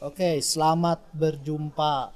[0.00, 2.08] Oke, selamat berjumpa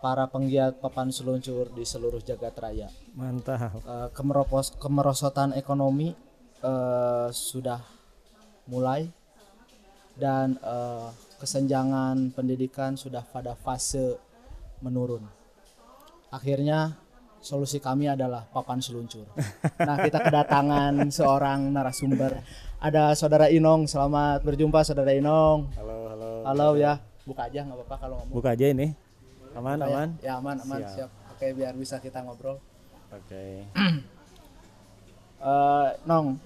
[0.00, 2.88] para penggiat papan seluncur di seluruh jagat raya.
[3.12, 3.84] Mantap.
[3.84, 6.16] Eh, kemeropos kemerosotan ekonomi
[6.64, 7.84] eh, sudah
[8.72, 9.12] mulai
[10.16, 14.16] dan eh, kesenjangan pendidikan sudah pada fase
[14.80, 15.20] menurun.
[16.32, 16.96] Akhirnya
[17.44, 19.28] solusi kami adalah papan seluncur.
[19.84, 22.40] Nah, kita kedatangan seorang narasumber.
[22.80, 23.84] Ada saudara Inong.
[23.84, 25.68] Selamat berjumpa saudara Inong.
[25.76, 25.95] Halo,
[26.46, 26.70] halo.
[26.72, 26.92] Halo ya.
[27.26, 28.34] Buka aja nggak apa-apa kalau ngomong.
[28.38, 28.94] Buka aja ini.
[29.58, 29.94] Aman, Buka ya?
[29.96, 30.08] aman.
[30.22, 30.94] Ya aman, aman, Siap.
[30.94, 31.10] siap.
[31.34, 32.62] Oke, biar bisa kita ngobrol.
[33.10, 33.44] Oke.
[35.36, 36.40] Eh, Nong.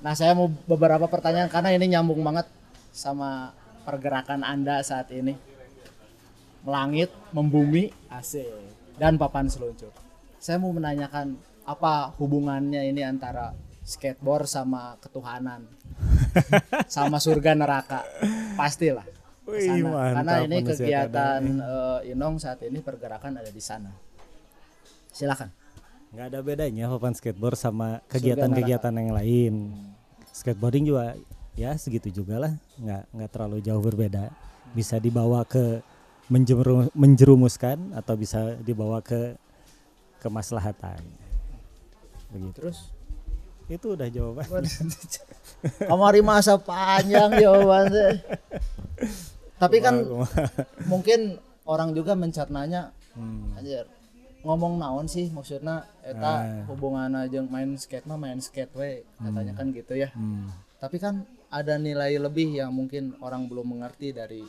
[0.00, 2.48] Nah, saya mau beberapa pertanyaan karena ini nyambung banget
[2.96, 3.52] sama
[3.84, 5.36] pergerakan Anda saat ini.
[6.64, 8.40] Melangit, membumi, AC,
[8.96, 9.92] dan papan seluncur.
[10.40, 11.36] Saya mau menanyakan
[11.68, 13.52] apa hubungannya ini antara
[13.90, 15.66] skateboard sama ketuhanan.
[16.86, 18.06] sama surga neraka.
[18.54, 19.02] Pastilah.
[19.50, 23.90] Wih, mantap Karena ini kegiatan eh, Inong saat ini pergerakan ada di sana.
[25.10, 25.50] Silakan.
[26.14, 29.54] Nggak ada bedanya papan skateboard sama kegiatan-kegiatan yang lain.
[30.30, 31.18] Skateboarding juga
[31.58, 32.52] ya segitu juga lah.
[32.78, 34.30] Nggak nggak terlalu jauh berbeda.
[34.70, 35.82] Bisa dibawa ke
[36.30, 39.34] menjeru- menjerumuskan atau bisa dibawa ke
[40.22, 41.02] kemaslahatan.
[42.30, 42.54] Begitu.
[42.54, 42.78] Terus
[43.70, 44.66] Itu udah jawaban.
[45.86, 48.18] Kamari masa panjang jawabannya.
[49.56, 49.94] Tapi kan
[50.92, 53.58] mungkin orang juga mencernanya Hmm.
[53.58, 53.90] anjir
[54.46, 59.66] ngomong naon sih maksudnya eta hubungan aja main skate mah main skate we katanya kan
[59.74, 60.08] gitu ya.
[60.14, 60.48] Hmm.
[60.78, 64.46] Tapi kan ada nilai lebih yang mungkin orang belum mengerti dari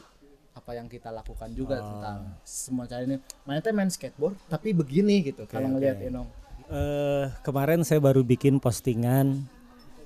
[0.53, 3.17] apa yang kita lakukan juga tentang semua cara ini.
[3.43, 6.29] Main teh main skateboard tapi begini gitu kalau ngelihat Inong.
[6.71, 9.43] Eh, kemarin saya baru bikin postingan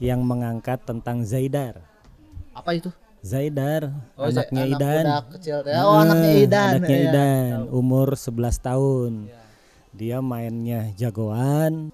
[0.01, 1.77] yang mengangkat tentang Zaidar.
[2.57, 2.89] Apa itu?
[3.21, 5.05] Zaidar, Oh, anaknya anak Idan.
[5.37, 5.73] kecil teh.
[5.81, 6.71] Oh, anaknya Eh, Idan.
[6.81, 7.05] Anaknya ya.
[7.09, 9.29] Idan, umur 11 tahun.
[9.29, 9.41] Ya.
[9.93, 11.93] Dia mainnya jagoan.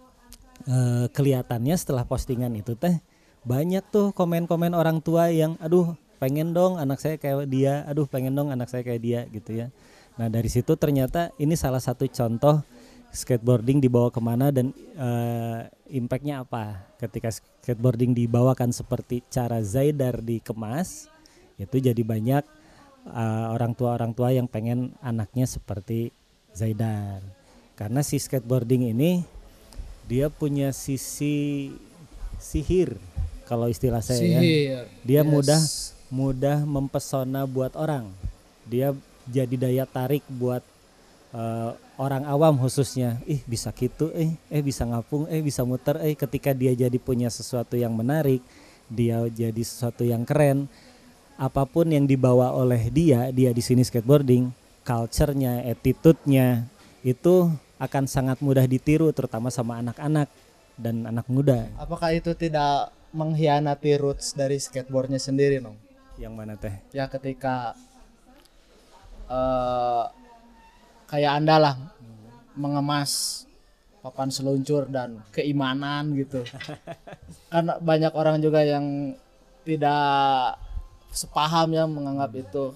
[0.64, 2.96] Eh, kelihatannya setelah postingan itu teh
[3.42, 8.38] banyak tuh komen-komen orang tua yang aduh pengen dong anak saya kayak dia, aduh pengen
[8.38, 9.68] dong anak saya kayak dia gitu ya.
[10.16, 12.62] Nah dari situ ternyata ini salah satu contoh
[13.12, 15.60] skateboarding dibawa ke mana dan eh,
[15.92, 16.88] impactnya apa?
[16.98, 21.12] Ketika skateboarding dibawakan seperti cara Zaidar dikemas
[21.60, 22.44] itu jadi banyak
[23.08, 26.10] eh, orang tua orang tua yang pengen anaknya seperti
[26.56, 27.20] Zaidar.
[27.76, 29.24] Karena si skateboarding ini
[30.08, 31.72] dia punya sisi
[32.40, 32.98] sihir
[33.46, 34.88] kalau istilah saya ya.
[35.04, 35.28] Dia Yes.
[35.28, 35.62] mudah
[36.12, 38.08] mudah mempesona buat orang.
[38.68, 38.96] Dia
[39.28, 40.64] jadi daya tarik buat
[41.36, 46.16] eh, orang awam khususnya ih bisa gitu eh eh bisa ngapung eh bisa muter eh
[46.16, 48.44] ketika dia jadi punya sesuatu yang menarik
[48.92, 50.68] dia jadi sesuatu yang keren.
[51.40, 54.52] Apa pun yang dibawa oleh dia dia di sini skateboarding
[54.86, 56.68] culture-nya attitude-nya
[57.02, 57.50] itu
[57.82, 60.30] akan sangat mudah ditiru terutama sama anak-anak
[60.78, 61.66] dan anak muda.
[61.82, 65.78] Apakah itu tidak mengkhianati roots dari skateboardnya sendiri, Nong?
[66.22, 66.78] yang mana teh?
[66.94, 67.74] Ya ketika
[69.26, 70.06] eh
[71.12, 71.76] kayak Anda lah
[72.56, 73.44] mengemas
[74.02, 76.42] papan seluncur dan keimanan gitu.
[77.52, 79.14] Karena banyak orang juga yang
[79.68, 80.58] tidak
[81.12, 82.74] sepaham ya menganggap itu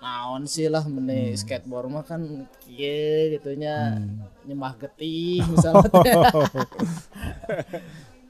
[0.00, 4.00] naon sih lah meni skateboard mah kan kieu gitunya
[4.48, 5.92] nyembah getih misalnya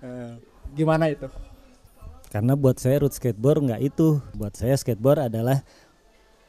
[0.77, 1.31] gimana itu
[2.31, 4.23] Karena buat saya root skateboard nggak itu.
[4.39, 5.67] Buat saya skateboard adalah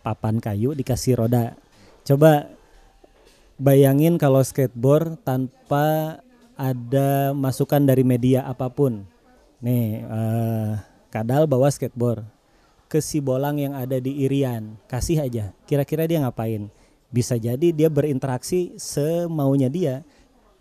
[0.05, 1.57] papan kayu dikasih roda.
[2.05, 2.53] Coba
[3.61, 6.17] bayangin kalau skateboard tanpa
[6.57, 9.05] ada masukan dari media apa pun.
[9.61, 10.71] Nih, eh,
[11.13, 12.25] Kadal bawa skateboard
[12.89, 14.79] ke si bolang yang ada di Irian.
[14.89, 15.53] Kasih aja.
[15.69, 16.71] Kira-kira dia ngapain?
[17.11, 20.01] Bisa jadi dia berinteraksi semaunya dia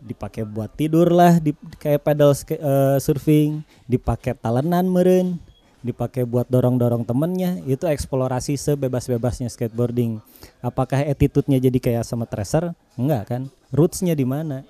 [0.00, 5.36] dipakai buat tidur lah di kayak pedal eh, surfing dipakai talenan meren
[5.80, 10.20] dipakai buat dorong-dorong temennya itu eksplorasi sebebas-bebasnya skateboarding.
[10.60, 12.76] Apakah attitude-nya jadi kayak sama tracer?
[13.00, 13.42] Enggak kan?
[13.72, 14.64] Roots-nya di mana?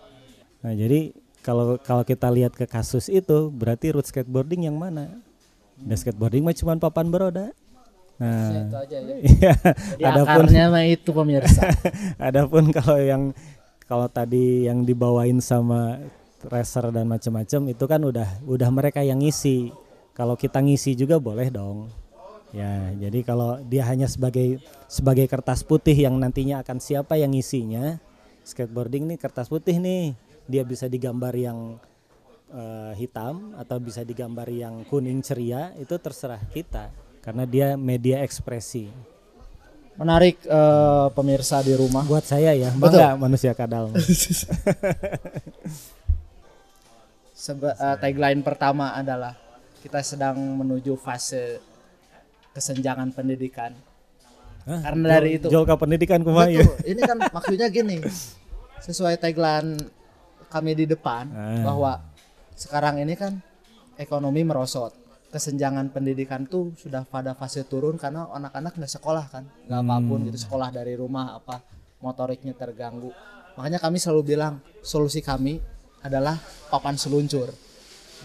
[0.63, 1.11] Nah jadi
[1.41, 5.09] kalau kalau kita lihat ke kasus itu berarti root skateboarding yang mana?
[5.81, 7.51] Dan skateboarding mah cuma papan beroda.
[8.21, 9.17] Nah itu aja ya.
[9.33, 9.55] iya
[9.97, 11.63] Jadi adapun mah itu pemirsa.
[12.29, 13.23] Adapun kalau yang
[13.89, 15.99] kalau tadi yang dibawain sama
[16.45, 19.73] racer dan macam-macam itu kan udah udah mereka yang ngisi.
[20.21, 21.89] Kalau kita ngisi juga boleh dong.
[22.53, 27.97] Ya, jadi kalau dia hanya sebagai sebagai kertas putih yang nantinya akan siapa yang ngisinya,
[28.45, 30.13] skateboarding nih kertas putih nih,
[30.45, 31.81] dia bisa digambar yang
[32.53, 36.93] eh, hitam atau bisa digambar yang kuning ceria itu terserah kita.
[37.25, 38.93] karena dia media ekspresi.
[39.97, 42.05] Menarik eh, pemirsa di rumah.
[42.05, 43.01] Buat saya ya, Betul.
[43.01, 43.89] bangga manusia kadal.
[47.33, 49.33] Seba- eh, tagline pertama adalah
[49.81, 51.59] kita sedang menuju fase
[52.53, 53.73] kesenjangan pendidikan.
[54.69, 54.81] Hah?
[54.85, 55.49] Karena dari itu.
[55.49, 56.65] Jual ke pendidikan kumaha ya?
[56.85, 58.05] Ini kan maksudnya gini.
[58.81, 59.77] Sesuai tagline
[60.53, 61.63] kami di depan Ah.
[61.65, 61.93] bahwa
[62.57, 63.41] sekarang ini kan
[63.97, 64.93] ekonomi merosot.
[65.31, 70.19] Kesenjangan pendidikan tuh sudah pada fase turun karena anak-anak nggak sekolah kan, nggak apa pun
[70.27, 71.63] gitu sekolah dari rumah apa
[72.03, 73.15] motoriknya terganggu.
[73.55, 75.63] Makanya kami selalu bilang solusi kami
[76.03, 76.35] adalah
[76.67, 77.55] papan seluncur.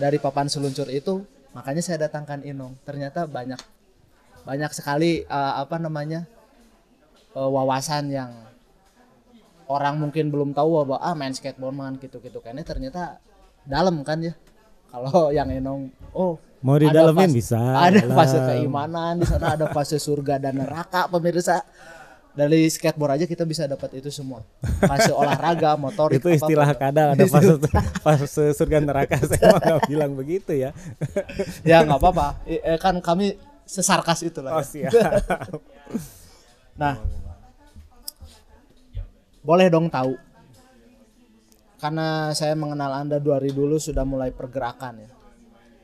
[0.01, 1.21] Dari papan seluncur itu
[1.55, 2.75] makanya saya datangkan Inong.
[2.83, 3.57] Ternyata banyak
[4.43, 6.27] banyak sekali eh, apa namanya
[7.33, 8.31] eh, wawasan yang
[9.65, 13.17] orang mungkin belum tahu bahwa ah main skateboard man gitu-gitu kayaknya ternyata
[13.63, 14.35] dalam kan ya.
[14.95, 17.61] Kalau yang Enong oh Mau di dalamin bisa.
[17.61, 18.17] ada dalam.
[18.17, 21.61] fase keimanan di sana ada fase surga dan neraka pemirsa
[22.35, 24.43] dari skateboard aja kita bisa dapat itu semua
[24.83, 26.83] fase olahraga motorik Itu istilah apa pun.
[26.83, 27.53] kadal ada fase
[28.05, 30.75] fase surga neraka saya mah nggak bilang begitu ya.
[31.69, 34.91] ya nggak apa-apa eh, kan kami sesarkas itu lah Oh ya.
[36.75, 36.99] nah
[39.39, 40.19] boleh dong tahu
[41.79, 45.09] karena saya mengenal anda dari dulu sudah mulai pergerakan ya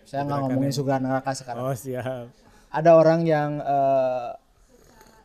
[0.03, 2.27] saya nggak ngomongin surga neraka sekarang Oh siap.
[2.67, 4.27] ada orang yang eh,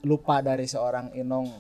[0.07, 1.51] lupa dari seorang Inong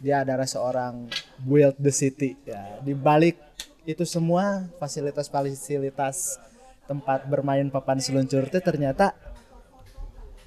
[0.00, 1.12] dia adalah seorang
[1.44, 2.32] build the city.
[2.48, 3.36] Ya di balik
[3.84, 6.40] itu semua fasilitas-fasilitas
[6.88, 9.12] tempat bermain papan seluncur itu ternyata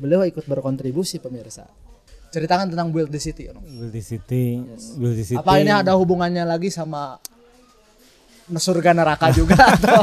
[0.02, 1.70] beliau ikut berkontribusi pemirsa.
[2.34, 3.62] Ceritakan tentang build the city Inong.
[3.62, 4.46] Beauty City,
[4.98, 5.38] Beauty City.
[5.38, 7.22] apa ini ada hubungannya lagi sama
[8.50, 10.02] surga neraka juga atau?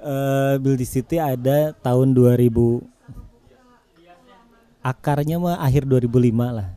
[0.00, 2.48] Eh Beauty City ada tahun 2000
[4.80, 6.68] akarnya mah akhir 2005 lah.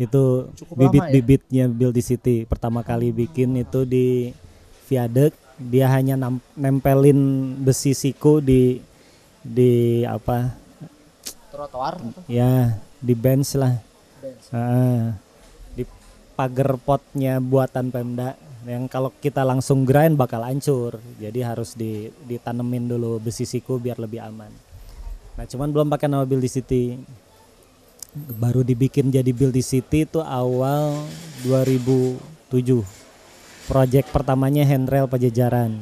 [0.00, 0.86] Itu Cukup lama ya?
[0.88, 2.36] bibit-bibitnya Beauty City.
[2.46, 4.34] Pertama kali bikin itu di
[4.90, 6.18] viaduk dia hanya
[6.58, 8.82] nempelin besi siku di
[9.42, 10.54] di apa?
[11.52, 12.00] Trotoar?
[12.26, 13.78] Ya di bench lah.
[14.18, 14.46] Bench?
[14.50, 15.14] Ah,
[15.76, 15.84] di
[16.34, 18.34] pagar potnya buatan Pemda.
[18.62, 21.02] Yang kalau kita langsung grind bakal hancur.
[21.18, 24.50] Jadi harus di ditanemin dulu besi siku biar lebih aman.
[25.34, 26.98] Nah cuman belum pakai nama Build City
[28.12, 31.04] baru dibikin jadi Build City itu awal
[31.48, 32.84] 2007
[33.66, 35.80] project pertamanya handrail Pajajaran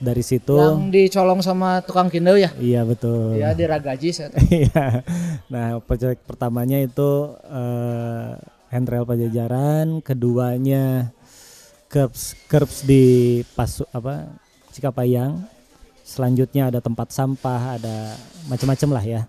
[0.00, 4.32] dari situ yang dicolong sama tukang kindau ya iya betul ya di Ragaji saya.
[4.48, 5.04] Iya.
[5.52, 8.40] nah, proyek pertamanya itu eh,
[8.70, 11.10] handrail Pajajaran, keduanya
[11.90, 13.02] curbs curbs di
[13.58, 14.30] Pasu apa
[14.70, 15.42] Cikapayang.
[16.06, 18.18] Selanjutnya ada tempat sampah, ada
[18.50, 19.22] macam-macam lah ya.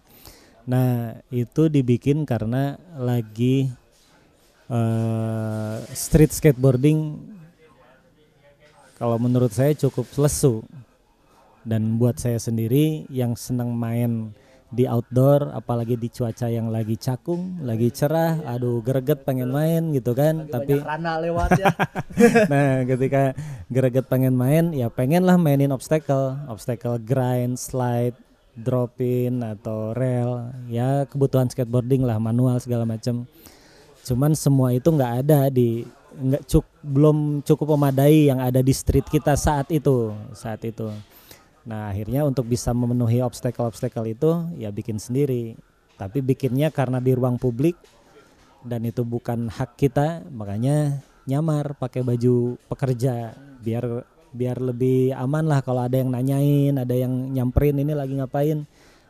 [0.65, 3.69] Nah, itu dibikin karena lagi
[4.69, 7.17] eh, street skateboarding
[9.01, 10.61] kalau menurut saya cukup lesu.
[11.61, 14.33] Dan buat saya sendiri yang senang main
[14.71, 20.15] di outdoor apalagi di cuaca yang lagi cakung lagi cerah aduh greget pengen main gitu
[20.15, 21.67] kan tapi banyak rana lewat ya.
[22.51, 23.35] Nah ketika
[23.67, 28.15] greget pengen main ya pengen lah mainin obstacle obstacle grind slide
[28.55, 33.23] drop-in atau rail ya kebutuhan skateboarding lah manual segala macam
[34.01, 39.07] cuman semua itu nggak ada di nggak cuk belum cukup memadai yang ada di street
[39.07, 40.91] kita saat itu saat itu.
[41.63, 45.55] Nah akhirnya untuk bisa memenuhi obstacle-obstacle itu ya bikin sendiri.
[45.95, 47.77] Tapi bikinnya karena di ruang publik
[48.65, 55.59] dan itu bukan hak kita makanya nyamar pakai baju pekerja biar biar lebih aman lah
[55.59, 58.63] kalau ada yang nanyain ada yang nyamperin ini lagi ngapain?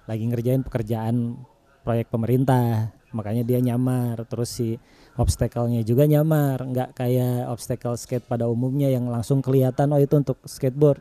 [0.09, 1.37] Lagi ngerjain pekerjaan
[1.85, 2.91] proyek pemerintah.
[3.13, 4.25] Makanya dia nyamar.
[4.25, 4.69] Terus si
[5.15, 6.65] obstacle-nya juga nyamar.
[6.65, 10.99] Nggak kayak obstacle skate pada umumnya yang langsung kelihatan oh itu untuk skateboard.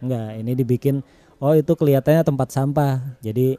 [0.00, 0.96] Nggak ini dibikin
[1.42, 3.18] oh itu kelihatannya tempat sampah.
[3.20, 3.58] Jadi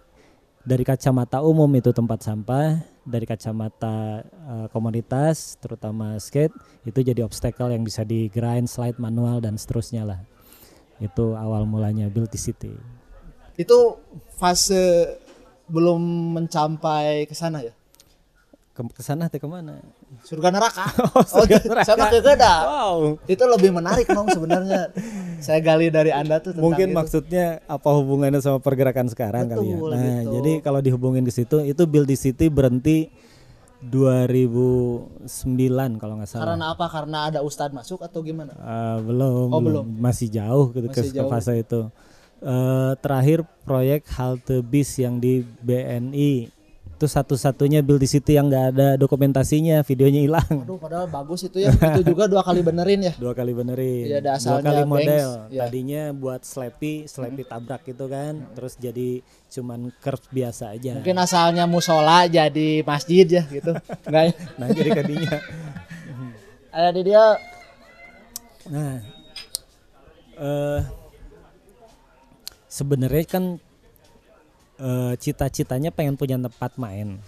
[0.67, 6.51] dari kacamata umum itu tempat sampah dari kacamata eh, komunitas terutama skate
[6.83, 10.19] itu jadi obstacle yang bisa di grind slide manual dan seterusnya lah.
[10.99, 12.75] Itu awal mulanya Build the City.
[13.55, 14.03] Itu
[14.35, 15.15] fase
[15.71, 17.76] belum mencapai ke sana ya
[18.77, 19.81] ke ke sana teh ke mana?
[20.21, 20.85] Surga neraka.
[21.17, 22.53] Oh, surga oh, sama ke Geda.
[22.69, 23.17] Wow.
[23.25, 24.93] Itu lebih menarik dong sebenarnya.
[25.41, 26.97] Saya gali dari anda tuh tentang mungkin itu.
[26.97, 29.77] maksudnya apa hubungannya sama pergerakan sekarang kali ya?
[29.81, 30.31] Betul, nah gitu.
[30.37, 33.09] jadi kalau dihubungin ke situ itu Build the City berhenti
[33.81, 35.25] 2009
[36.01, 36.53] kalau nggak salah.
[36.53, 36.85] Karena apa?
[36.89, 38.53] Karena ada ustadz masuk atau gimana?
[38.53, 39.85] Eh, belum, Oh, belum.
[39.97, 41.29] masih jauh gitu ke, Masih ke jauh.
[41.29, 41.81] fase itu.
[42.37, 46.53] Eh, terakhir proyek halte bis yang di BNI
[46.97, 51.61] itu satu-satunya build di situ yang nggak ada dokumentasinya videonya hilang Aduh padahal bagus itu
[51.61, 51.69] ya.
[51.69, 53.13] itu juga dua kali benerin ya.
[53.21, 55.59] dua kali benerin Iya, ada dua asalnya kali Banks, model iya.
[55.61, 59.21] tadinya buat slappy slappy tabrak gitu kan terus jadi
[59.53, 63.77] cuman curve biasa aja Mungkin asalnya musola jadi masjid ya gitu.
[64.09, 64.33] Enggak ya.
[64.59, 65.35] nah jadi kadinya
[66.77, 67.23] Ada di dia
[68.67, 68.99] Nah,
[70.35, 70.81] eh
[72.67, 73.43] sebenarnya kan
[74.77, 77.19] eh, cita-citanya pengen punya tempat main.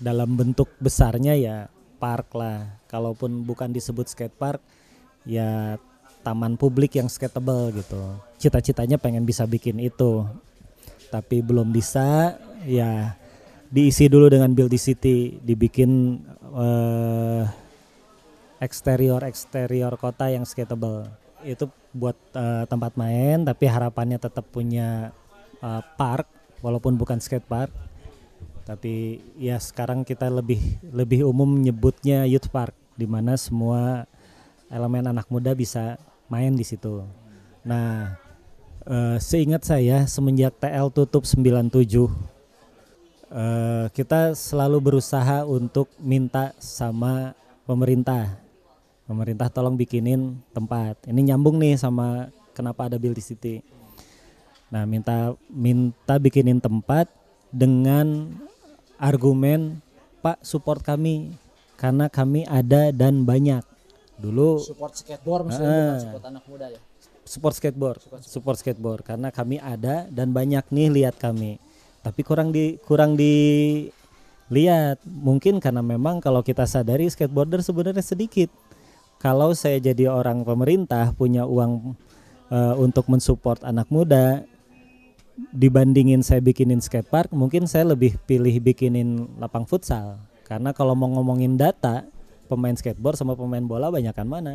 [0.00, 1.56] Dalam bentuk besarnya ya
[1.96, 2.80] park lah.
[2.90, 4.60] Kalaupun bukan disebut skate park,
[5.24, 5.80] ya
[6.24, 8.00] taman publik yang skateable gitu.
[8.40, 10.24] Cita-citanya pengen bisa bikin itu.
[11.08, 12.34] Tapi belum bisa,
[12.66, 13.14] ya
[13.70, 16.20] diisi dulu dengan build di city, dibikin
[16.54, 17.64] eh
[18.64, 21.04] eksterior eksterior kota yang skateable
[21.44, 25.12] itu buat eh, tempat main tapi harapannya tetap punya
[25.60, 26.26] eh, park
[26.64, 27.68] walaupun bukan skate park
[28.64, 34.08] tapi ya sekarang kita lebih lebih umum nyebutnya youth park di mana semua
[34.72, 36.00] elemen anak muda bisa
[36.32, 37.04] main di situ.
[37.60, 38.16] Nah
[38.88, 42.08] eh, seingat saya semenjak TL tutup 97 eh,
[43.92, 47.36] kita selalu berusaha untuk minta sama
[47.68, 48.40] pemerintah.
[49.04, 50.96] Pemerintah tolong bikinin tempat.
[51.04, 53.60] Ini nyambung nih sama kenapa ada build city
[54.74, 57.06] nah minta minta bikinin tempat
[57.54, 58.34] dengan
[58.98, 59.78] argumen
[60.18, 61.30] pak support kami
[61.78, 63.62] karena kami ada dan banyak.
[64.16, 66.80] Dulu support skateboard maksudnya bukan support anak muda ya.
[67.28, 68.00] support skateboard.
[68.24, 71.60] Support skateboard karena kami ada dan banyak nih lihat kami.
[72.00, 74.98] Tapi kurang di kurang dilihat.
[75.04, 78.48] Mungkin karena memang kalau kita sadari skateboarder sebenarnya sedikit.
[79.20, 81.96] Kalau saya jadi orang pemerintah punya uang
[82.52, 84.44] eh, untuk mensupport anak muda
[85.34, 90.18] dibandingin saya bikinin skatepark mungkin saya lebih pilih bikinin lapang futsal.
[90.44, 92.06] Karena kalau mau ngomongin data
[92.46, 94.54] pemain skateboard sama pemain bola banyakan mana?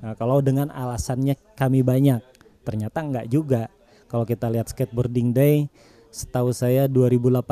[0.00, 2.22] Nah, kalau dengan alasannya kami banyak
[2.62, 3.62] ternyata enggak juga.
[4.10, 5.70] Kalau kita lihat skateboarding day
[6.10, 7.46] setahu saya 2018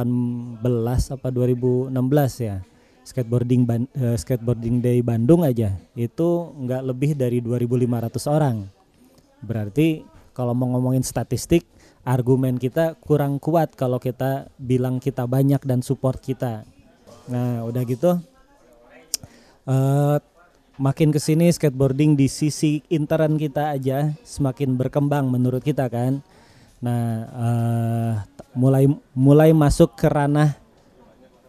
[1.15, 1.95] apa 2016
[2.43, 2.59] ya
[3.07, 8.67] skateboarding Ban- eh, skateboarding day Bandung aja itu enggak lebih dari 2.500 orang.
[9.41, 10.03] Berarti
[10.37, 11.65] kalau mau ngomongin statistik
[12.09, 16.65] argumen kita kurang kuat kalau kita bilang kita banyak dan support kita.
[17.29, 18.17] Nah, udah gitu
[19.69, 20.17] eh
[20.81, 26.25] makin ke sini skateboarding di sisi intern kita aja semakin berkembang menurut kita kan.
[26.81, 28.13] Nah, eh
[28.57, 30.57] mulai mulai masuk ke ranah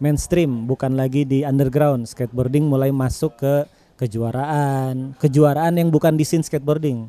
[0.03, 2.11] mainstream bukan lagi di underground.
[2.11, 3.63] Skateboarding mulai masuk ke
[3.95, 7.07] kejuaraan, kejuaraan yang bukan di scene skateboarding.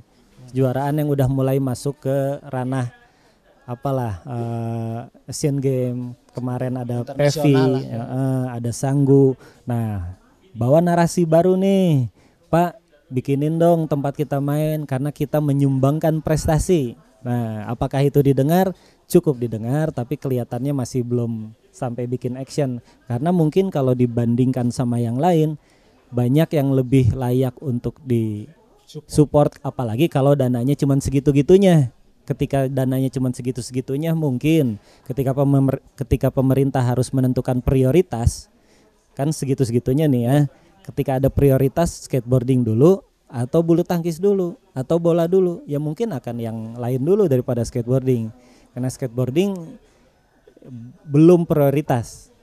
[0.54, 2.99] Kejuaraan yang udah mulai masuk ke ranah
[3.70, 9.38] apalah eh, Asian Game kemarin ada Pevi, lah, ya, eh, ada Sanggu.
[9.62, 10.18] Nah,
[10.50, 12.10] bawa narasi baru nih,
[12.50, 12.82] Pak,
[13.14, 16.98] bikinin dong tempat kita main karena kita menyumbangkan prestasi.
[17.22, 18.74] Nah, apakah itu didengar?
[19.06, 25.16] Cukup didengar, tapi kelihatannya masih belum sampai bikin action karena mungkin kalau dibandingkan sama yang
[25.16, 25.56] lain
[26.10, 28.50] banyak yang lebih layak untuk di
[29.06, 31.94] support apalagi kalau dananya cuma segitu-gitunya
[32.30, 34.78] ketika dananya cuma segitu-segitunya mungkin
[35.10, 38.46] ketika pemer- ketika pemerintah harus menentukan prioritas
[39.18, 40.36] kan segitu-segitunya nih ya
[40.86, 46.36] ketika ada prioritas skateboarding dulu atau bulu tangkis dulu atau bola dulu ya mungkin akan
[46.42, 48.34] yang lain dulu daripada skateboarding.
[48.74, 49.78] Karena skateboarding
[51.06, 52.34] belum prioritas.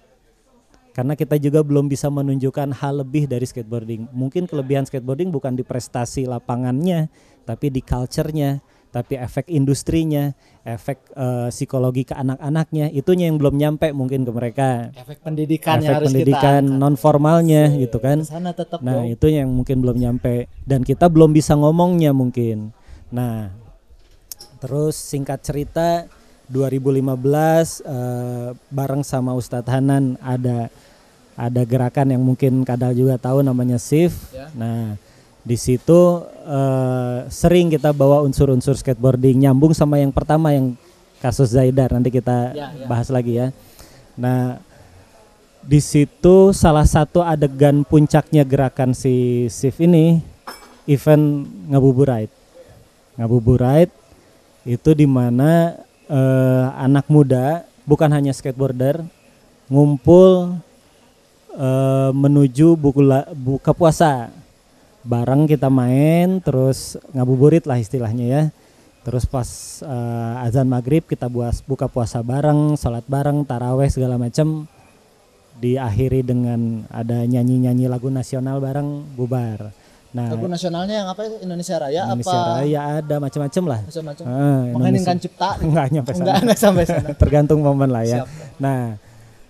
[0.95, 4.09] Karena kita juga belum bisa menunjukkan hal lebih dari skateboarding.
[4.09, 7.13] Mungkin kelebihan skateboarding bukan di prestasi lapangannya,
[7.45, 8.57] tapi di culture-nya,
[8.89, 10.31] tapi efek industrinya,
[10.63, 14.69] efek eh, psikologi ke anak-anaknya, itunya yang belum nyampe mungkin ke mereka.
[14.95, 18.23] Efek pendidikan efek harus pendidikan kita non formalnya gitu kan.
[18.23, 19.13] sana tetap Nah, dong.
[19.13, 22.71] itu yang mungkin belum nyampe dan kita belum bisa ngomongnya mungkin.
[23.11, 23.51] Nah,
[24.57, 26.07] terus singkat cerita
[26.47, 30.71] 2015 eh, bareng sama Ustadz Hanan ada
[31.37, 34.33] ada gerakan yang mungkin kadal juga tahu namanya SIF.
[34.33, 34.49] Ya.
[34.57, 34.97] Nah,
[35.47, 40.75] di situ eh, sering kita bawa unsur-unsur skateboarding nyambung sama yang pertama yang
[41.23, 42.85] kasus Zaidar nanti kita Ya, ya.
[42.85, 43.55] bahas lagi ya.
[44.19, 44.59] Nah,
[45.63, 50.19] di situ salah satu adegan puncaknya gerakan si Sif ini
[50.83, 52.29] event ngabuburait.
[53.15, 53.89] Ngabuburait
[54.67, 55.79] itu di mana
[56.11, 58.99] eh, anak muda bukan hanya skateboarder
[59.71, 60.59] ngumpul
[61.55, 64.27] eh, menuju bukula, buka puasa
[65.07, 68.43] bareng kita main terus ngabuburit lah istilahnya ya
[69.07, 69.47] terus pas
[69.87, 74.67] eh, azan maghrib kita buas buka puasa bareng sholat bareng taraweh segala macam
[75.57, 79.73] diakhiri dengan ada nyanyi-nyanyi lagu nasional bareng bubar.
[80.15, 81.21] Nah, Lagu nasionalnya yang apa?
[81.43, 82.53] Indonesia Raya Indonesia apa?
[82.63, 83.79] Raya ada macam-macam lah.
[83.83, 84.23] Macam-macam.
[84.73, 85.49] Mengheningkan cipta.
[85.65, 86.23] Enggak nyampe sana.
[86.23, 87.09] Enggak, enggak sampai sana.
[87.21, 88.23] Tergantung momen lah ya.
[88.23, 88.27] Siap.
[88.61, 88.95] Nah,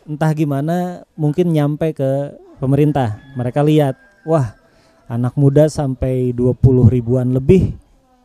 [0.08, 3.22] entah gimana mungkin nyampe ke pemerintah.
[3.38, 3.96] Mereka lihat,
[4.26, 4.57] wah,
[5.08, 7.76] anak muda sampai 20 ribuan lebih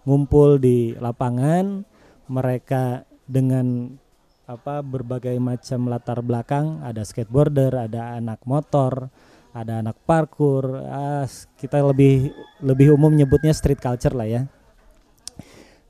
[0.06, 1.86] ngumpul di lapangan.
[2.26, 3.98] Mereka dengan
[4.46, 9.10] apa berbagai macam latar belakang, ada skateboarder, ada anak motor,
[9.54, 10.82] ada anak parkur.
[10.86, 11.26] Ah,
[11.58, 14.42] kita lebih lebih umum nyebutnya street culture lah ya.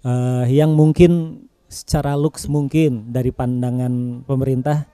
[0.03, 4.85] Eh, yang mungkin secara looks mungkin dari pandangan pemerintah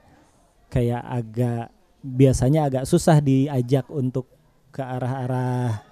[0.69, 4.29] kayak agak biasanya agak susah diajak untuk
[4.69, 5.88] ke arah-arah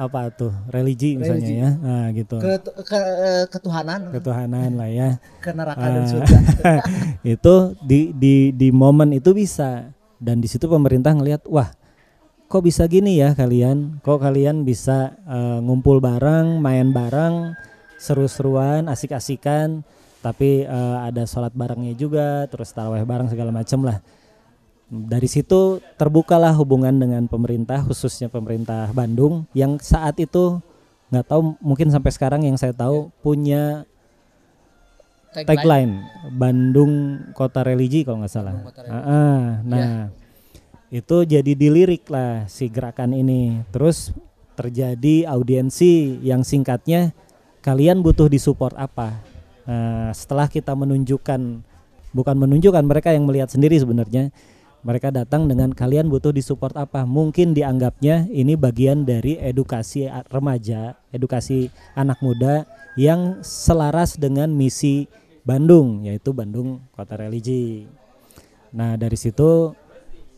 [0.00, 0.48] apa tuh?
[0.66, 1.60] Religi misalnya Religi.
[1.60, 1.70] ya?
[1.76, 2.36] Nah gitu.
[2.40, 5.20] Ke, ke, eh, ketuhanan, ketuhanan lah ya.
[5.38, 6.08] Ke neraka dan Ah.
[6.08, 6.36] surga.
[7.36, 7.54] itu
[7.84, 9.92] di di di momen itu bisa.
[10.16, 11.68] Dan di situ pemerintah ngelihat wah
[12.46, 14.00] kok bisa gini ya kalian?
[14.00, 17.52] Kok kalian bisa eh, ngumpul bareng main bareng
[17.96, 19.84] seru-seruan asik-asikan
[20.20, 24.00] tapi eh, ada sholat barengnya juga terus taraweh bareng segala macam lah
[24.90, 30.58] dari situ terbukalah hubungan dengan pemerintah khususnya pemerintah Bandung yang saat itu
[31.14, 33.86] nggak tahu mungkin sampai sekarang yang saya tahu punya
[35.30, 36.02] tagline
[36.34, 38.54] Bandung Kota Religi kalau nggak salah.
[38.90, 40.10] Ah, ah, nah
[40.90, 43.62] itu jadi dilirik lah si gerakan ini.
[43.70, 44.10] Terus
[44.58, 47.14] terjadi audiensi yang singkatnya
[47.62, 49.22] kalian butuh disupport apa?
[49.70, 51.62] Nah, setelah kita menunjukkan
[52.10, 54.34] bukan menunjukkan mereka yang melihat sendiri sebenarnya
[54.80, 57.04] mereka datang dengan kalian butuh disupport apa?
[57.04, 62.64] Mungkin dianggapnya ini bagian dari edukasi remaja edukasi anak muda
[62.96, 65.04] yang selaras dengan misi
[65.44, 67.84] Bandung yaitu Bandung kota religi.
[68.72, 69.76] Nah dari situ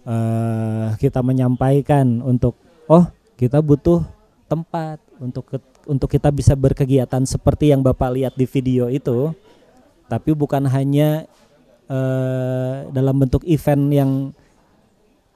[0.07, 2.59] eh, kita menyampaikan untuk
[2.90, 3.07] oh
[3.38, 4.02] kita butuh
[4.50, 5.46] tempat untuk
[5.87, 9.31] untuk kita bisa berkegiatan seperti yang bapak lihat di video itu.
[10.11, 11.24] Tapi bukan hanya
[11.92, 14.11] eh, dalam bentuk event yang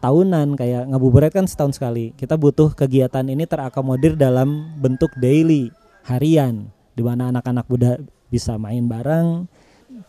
[0.01, 2.17] tahunan kayak ngabuburit kan setahun sekali.
[2.17, 5.69] Kita butuh kegiatan ini terakomodir dalam bentuk daily,
[6.09, 8.01] harian di mana anak-anak muda
[8.33, 9.47] bisa main bareng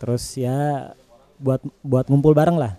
[0.00, 0.90] terus ya
[1.38, 2.74] buat buat ngumpul bareng lah.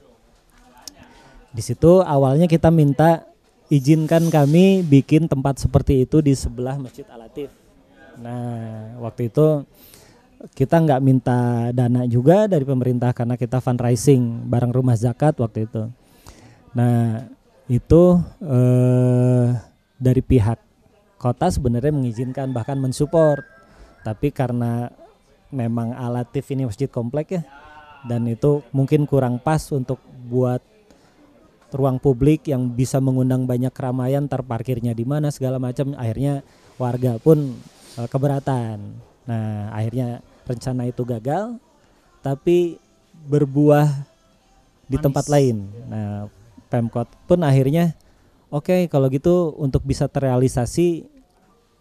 [1.50, 3.26] Di situ awalnya kita minta
[3.70, 7.50] izinkan kami bikin tempat seperti itu di sebelah Masjid Al-Latif.
[8.20, 9.64] Nah, waktu itu
[10.56, 15.92] kita nggak minta dana juga dari pemerintah karena kita fundraising bareng rumah zakat waktu itu.
[16.76, 17.28] Nah
[17.68, 18.04] itu
[18.44, 19.48] eh,
[20.00, 20.60] dari pihak
[21.20, 23.44] kota sebenarnya mengizinkan bahkan mensupport,
[24.08, 24.88] tapi karena
[25.52, 27.42] memang alatif ini masjid komplek ya
[28.08, 30.00] dan itu mungkin kurang pas untuk
[30.30, 30.62] buat
[31.70, 36.42] ruang publik yang bisa mengundang banyak keramaian terparkirnya di mana segala macam akhirnya
[36.80, 37.60] warga pun
[38.00, 38.78] eh, keberatan.
[39.28, 41.62] Nah akhirnya rencana itu gagal
[42.26, 42.82] tapi
[43.30, 43.86] berbuah
[44.90, 45.06] di Manis.
[45.06, 45.58] tempat lain.
[45.86, 46.26] Nah
[46.70, 47.94] Pemkot pun akhirnya
[48.50, 51.06] oke kalau gitu untuk bisa terrealisasi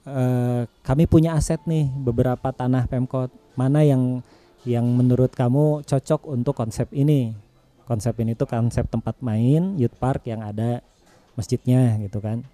[0.05, 4.21] eh, kami punya aset nih beberapa tanah Pemkot mana yang
[4.69, 7.33] yang menurut kamu cocok untuk konsep ini
[7.89, 10.85] konsep ini tuh konsep tempat main youth park yang ada
[11.33, 12.45] masjidnya gitu kan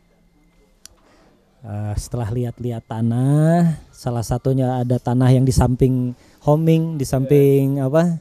[1.65, 6.13] Eh, setelah lihat-lihat tanah salah satunya ada tanah yang di samping
[6.45, 8.21] homing di samping apa?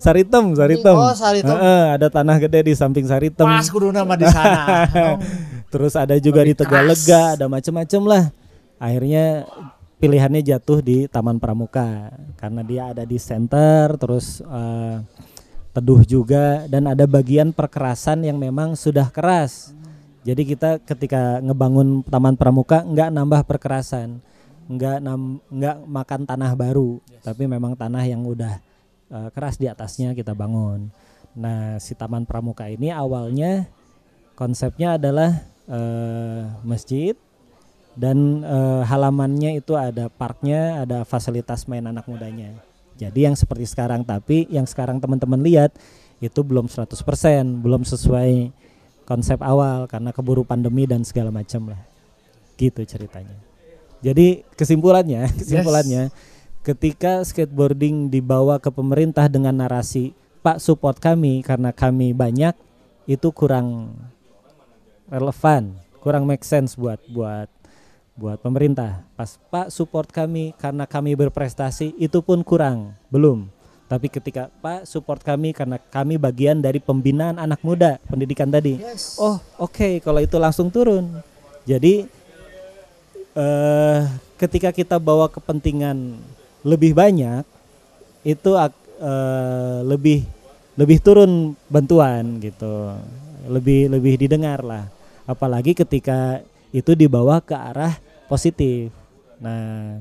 [0.00, 0.96] Saritem Saritem.
[0.96, 1.52] Oh, Saritem.
[1.52, 3.44] Heeh, ada tanah gede di samping Saritem.
[3.44, 4.88] Pas kudu nama di sana.
[5.72, 8.24] terus ada juga di Lebih Tegalega ada macam-macam lah.
[8.80, 9.44] Akhirnya
[10.00, 12.08] pilihannya jatuh di Taman Pramuka
[12.40, 14.96] karena dia ada di center terus eh,
[15.76, 19.76] teduh juga dan ada bagian perkerasan yang memang sudah keras
[20.22, 24.22] jadi kita ketika ngebangun Taman Pramuka nggak nambah perkerasan
[24.70, 28.62] nggak nam nggak makan tanah baru tapi memang tanah yang udah
[29.10, 30.88] eh, keras di atasnya kita bangun
[31.34, 33.66] nah si Taman Pramuka ini awalnya
[34.38, 37.18] konsepnya adalah eh, masjid
[37.92, 42.56] dan eh, halamannya itu ada parknya, ada fasilitas main anak mudanya.
[42.96, 45.76] Jadi yang seperti sekarang tapi yang sekarang teman-teman lihat
[46.22, 46.88] itu belum 100%,
[47.60, 48.54] belum sesuai
[49.04, 51.80] konsep awal karena keburu pandemi dan segala macam lah.
[52.56, 53.36] Gitu ceritanya.
[54.02, 56.10] Jadi kesimpulannya, kesimpulannya
[56.62, 62.54] ketika skateboarding dibawa ke pemerintah dengan narasi Pak support kami karena kami banyak
[63.06, 63.94] itu kurang
[65.06, 67.46] relevan, kurang make sense buat buat
[68.18, 69.06] buat pemerintah.
[69.14, 73.50] Pas Pak support kami karena kami berprestasi itu pun kurang, belum.
[73.92, 78.80] Tapi ketika Pak support kami karena kami bagian dari pembinaan anak muda pendidikan tadi.
[78.80, 79.20] Yes.
[79.20, 81.20] Oh oke kalau itu langsung turun.
[81.68, 82.08] Jadi
[83.36, 84.00] eh
[84.40, 86.16] ketika kita bawa kepentingan
[86.64, 87.44] lebih banyak
[88.24, 90.24] itu eh, lebih
[90.80, 92.96] lebih turun bantuan gitu.
[93.44, 94.88] Lebih lebih didengar lah.
[95.28, 96.40] Apalagi ketika
[96.72, 98.88] itu dibawa ke arah positif.
[99.36, 100.00] Nah,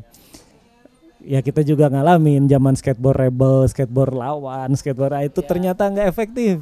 [1.23, 5.47] ya kita juga ngalamin zaman skateboard rebel, skateboard lawan, skateboard ah, itu Ya.
[5.47, 6.62] ternyata nggak efektif.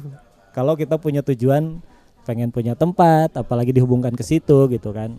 [0.50, 1.78] Kalau kita punya tujuan
[2.26, 5.16] pengen punya tempat, apalagi dihubungkan ke situ gitu kan.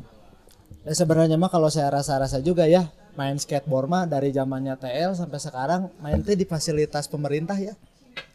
[0.81, 5.37] Ya sebenarnya mah kalau saya rasa-rasa juga ya main skateboard mah dari zamannya TL sampai
[5.37, 7.73] sekarang main teh di fasilitas pemerintah ya.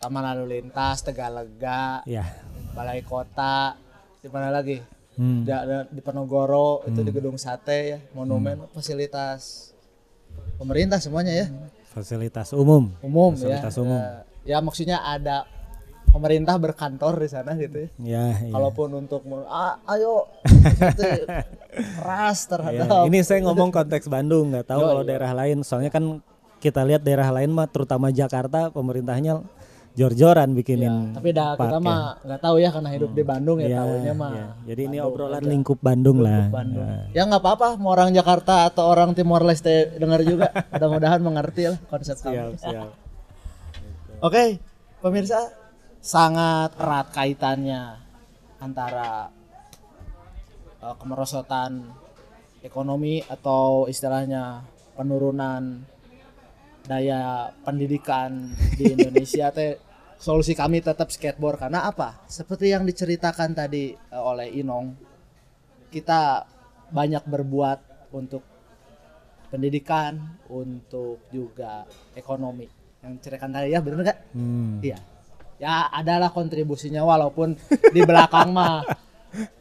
[0.01, 2.25] Taman lalu lintas, Tegalega, Ya.
[2.73, 3.77] Balai Kota,
[4.21, 4.81] di mana lagi?
[5.17, 5.45] Hmm.
[5.49, 5.53] Di,
[5.93, 9.73] di Penogoro itu di Gedung Sate ya, monumen fasilitas
[10.57, 11.47] pemerintah semuanya ya,
[11.93, 12.93] Fasilitas umum.
[13.01, 13.81] umum Fasilitas ya.
[13.81, 14.01] umum.
[14.01, 15.49] Ya, ya maksudnya ada
[16.17, 17.89] pemerintah berkantor di sana gitu ya.
[18.01, 18.53] Ya, iya.
[18.53, 20.25] Kalaupun untuk mau, ah, ayo
[22.01, 25.09] keras Ya, terhadap Ini saya ngomong konteks Bandung, nggak tahu Yo, kalau iya.
[25.13, 25.61] daerah lain.
[25.61, 26.25] Soalnya kan
[26.57, 29.45] kita lihat daerah lain mah, terutama Jakarta, pemerintahnya
[29.97, 31.17] jor-joran bikinin.
[31.17, 31.81] tapi dah kita ya.
[31.81, 34.47] mah nggak tahu ya karena hidup di Bandung ya, Ya, tahunya mah ya.
[34.69, 35.49] Jadi ini Bandung obrolan aja.
[35.49, 36.43] lingkup Bandung lah.
[36.53, 36.85] Bandung.
[36.85, 37.01] Ya.
[37.17, 41.81] ya nggak apa-apa mau orang Jakarta atau orang Timor Leste dengar juga mudah-mudahan mengerti lah
[41.89, 42.91] konsep kami Siap, siap.
[44.27, 44.45] oke
[45.01, 45.41] pemirsa
[46.05, 47.97] sangat erat kaitannya
[48.61, 49.33] antara
[50.85, 51.89] uh, kemerosotan
[52.61, 54.61] ekonomi atau istilahnya
[54.93, 55.85] penurunan
[56.87, 59.86] daya pendidikan di Indonesia teh
[60.17, 62.25] solusi kami tetap skateboard karena apa?
[62.27, 64.97] Seperti yang diceritakan tadi uh, oleh Inong,
[65.93, 66.45] kita
[66.91, 68.43] banyak berbuat untuk
[69.49, 72.67] pendidikan, untuk juga ekonomi.
[73.01, 74.19] Yang ceritakan tadi ya bener nggak?
[74.35, 74.83] Hmm.
[74.83, 74.99] Iya.
[75.57, 77.57] Ya adalah kontribusinya walaupun
[77.95, 78.85] di belakang mah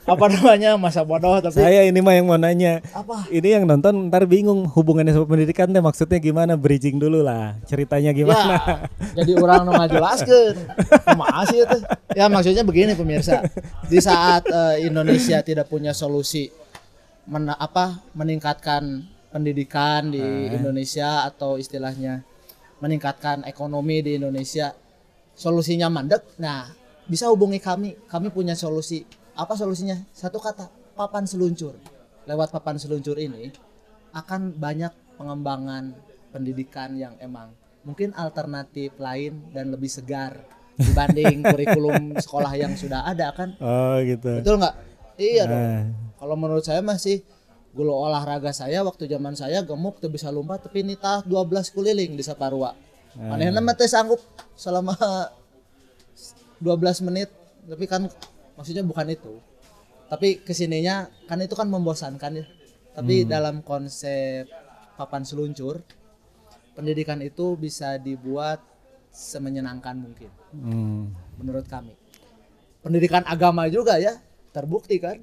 [0.05, 2.79] apa namanya masa bodoh tapi Saya ini mah yang mau nanya.
[2.95, 3.27] apa?
[3.27, 8.15] Ini yang nonton ntar bingung hubungannya sama pendidikan teh maksudnya gimana bridging dulu lah ceritanya
[8.15, 8.87] gimana.
[9.17, 10.55] Ya, jadi orang nu ngajelaskeun.
[11.03, 11.77] Kumaha sih itu?
[12.15, 13.43] Ya maksudnya begini pemirsa.
[13.91, 16.47] Di saat eh, Indonesia tidak punya solusi
[17.27, 20.23] men- apa meningkatkan pendidikan di
[20.55, 22.23] Indonesia atau istilahnya
[22.79, 24.71] meningkatkan ekonomi di Indonesia,
[25.35, 26.23] solusinya mandek.
[26.39, 26.71] Nah,
[27.07, 27.99] bisa hubungi kami.
[28.07, 29.03] Kami punya solusi.
[29.35, 29.99] Apa solusinya?
[30.11, 31.75] Satu kata, papan seluncur.
[32.25, 33.51] Lewat papan seluncur ini
[34.11, 35.91] akan banyak pengembangan
[36.31, 37.51] pendidikan yang emang
[37.83, 40.39] mungkin alternatif lain dan lebih segar
[40.73, 44.41] dibanding kurikulum sekolah yang sudah ada kan Oh gitu.
[44.41, 44.75] betul nggak
[45.15, 45.81] iya dong Nah,
[46.17, 47.21] kalau menurut saya masih
[47.71, 52.23] gulu olahraga saya waktu zaman saya gemuk tuh bisa lompat tapi nita 12 keliling di
[52.23, 52.73] Saparua
[53.15, 54.19] manehna mah teh sanggup
[54.55, 54.95] selama
[56.59, 57.29] 12 menit
[57.63, 58.07] tapi kan
[58.55, 59.39] maksudnya bukan itu
[60.07, 62.45] tapi ke sininya kan itu kan membosankan ya
[62.95, 64.47] tapi dalam konsep
[64.95, 65.83] papan seluncur
[66.75, 68.63] pendidikan itu bisa dibuat
[69.11, 71.03] semenyenangkan mungkin hmm.
[71.39, 71.95] menurut kami.
[72.83, 74.19] Pendidikan agama juga ya
[74.51, 75.19] terbukti kan.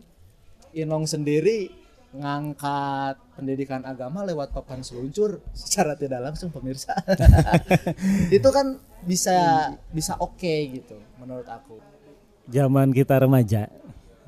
[0.72, 1.68] Inong sendiri
[2.12, 6.96] ngangkat pendidikan agama lewat papan seluncur secara tidak langsung pemirsa.
[8.36, 11.76] itu kan bisa bisa oke gitu menurut aku.
[12.50, 13.70] Zaman kita remaja,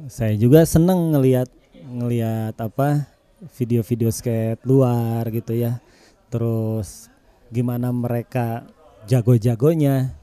[0.07, 1.50] saya juga seneng ngelihat
[1.83, 3.11] ngelihat apa
[3.59, 5.83] video-video skate luar gitu ya.
[6.31, 7.11] Terus
[7.50, 8.70] gimana mereka
[9.11, 10.14] jago-jagonya,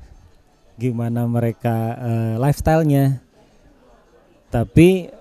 [0.79, 3.19] gimana mereka eh, lifestyle-nya.
[4.47, 5.11] Tapi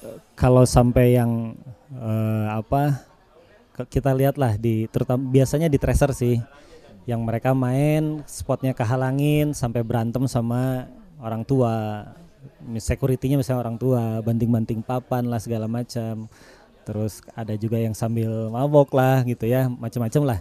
[0.00, 1.52] eh, kalau sampai yang
[1.92, 3.04] eh, apa
[3.92, 6.40] kita lihatlah di terutama biasanya di tracer sih
[7.04, 10.88] yang mereka main spotnya kehalangin sampai berantem sama
[11.20, 12.04] orang tua
[12.78, 16.30] security-nya misalnya orang tua banting-banting papan lah segala macam.
[16.86, 20.38] Terus ada juga yang sambil mabok lah gitu ya macam-macam lah.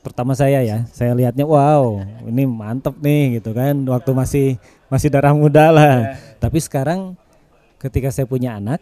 [0.00, 3.76] Pertama saya ya saya lihatnya wow ini mantep nih gitu kan.
[3.84, 4.48] Waktu masih
[4.88, 6.16] masih darah muda lah.
[6.40, 7.18] Tapi sekarang
[7.76, 8.80] ketika saya punya anak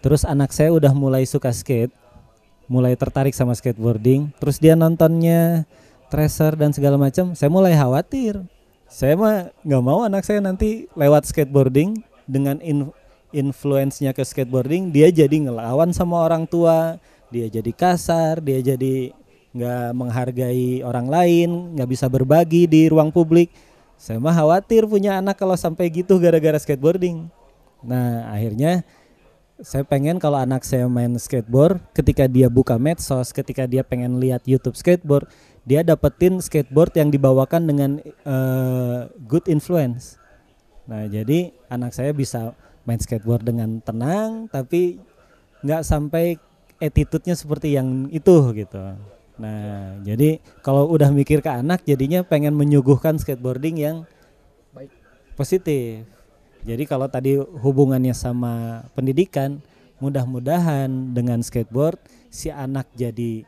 [0.00, 1.92] terus anak saya udah mulai suka skate
[2.70, 5.64] mulai tertarik sama skateboarding terus dia nontonnya
[6.08, 8.40] tracer dan segala macam saya mulai khawatir
[8.88, 12.88] saya mah nggak mau anak saya nanti lewat skateboarding dengan in,
[13.36, 16.96] influence-nya ke skateboarding dia jadi ngelawan sama orang tua
[17.28, 19.12] dia jadi kasar dia jadi
[19.52, 23.52] nggak menghargai orang lain nggak bisa berbagi di ruang publik.
[23.98, 27.26] Saya mah khawatir punya anak kalau sampai gitu gara-gara skateboarding.
[27.82, 28.86] Nah akhirnya
[29.58, 34.46] saya pengen kalau anak saya main skateboard ketika dia buka medsos ketika dia pengen lihat
[34.46, 35.26] YouTube skateboard
[35.68, 40.16] dia dapetin skateboard yang dibawakan dengan eh, good influence.
[40.88, 42.56] Nah, jadi anak saya bisa
[42.88, 44.96] main skateboard dengan tenang tapi
[45.60, 46.40] nggak sampai
[46.80, 48.80] attitude-nya seperti yang itu gitu.
[49.36, 53.96] Nah, jadi kalau udah mikir ke anak jadinya pengen menyuguhkan skateboarding yang
[54.72, 54.90] Baik.
[55.36, 56.08] positif.
[56.64, 59.62] Jadi kalau tadi hubungannya sama pendidikan,
[60.02, 62.00] mudah-mudahan dengan skateboard
[62.32, 63.46] si anak jadi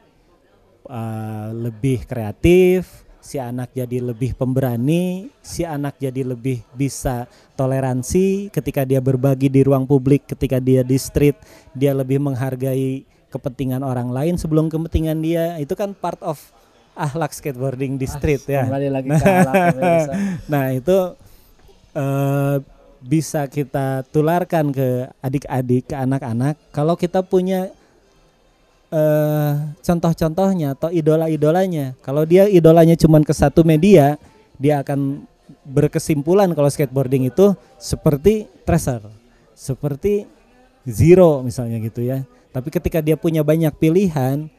[0.90, 8.83] uh, lebih kreatif, si anak jadi lebih pemberani, si anak jadi lebih bisa toleransi ketika
[8.83, 11.38] dia berbagi di ruang publik, ketika dia di street,
[11.70, 15.55] dia lebih menghargai kepentingan orang lain sebelum kepentingan dia.
[15.62, 16.42] Itu kan part of
[16.98, 18.66] akhlak skateboarding di street ya.
[18.66, 19.31] Kembali lagi ke.
[20.53, 20.98] Nah, itu
[21.94, 22.57] eh,
[23.00, 27.72] bisa kita tularkan ke adik-adik, ke anak-anak kalau kita punya
[28.90, 29.53] eh
[29.87, 31.94] contoh-contohnya atau idola-idolanya.
[32.03, 34.18] Kalau dia idolanya cuman ke satu media,
[34.59, 35.24] dia akan
[35.66, 39.03] berkesimpulan kalau skateboarding itu seperti tracer,
[39.55, 40.26] seperti
[40.87, 42.26] zero misalnya gitu ya.
[42.50, 44.50] Tapi ketika dia punya banyak pilihan,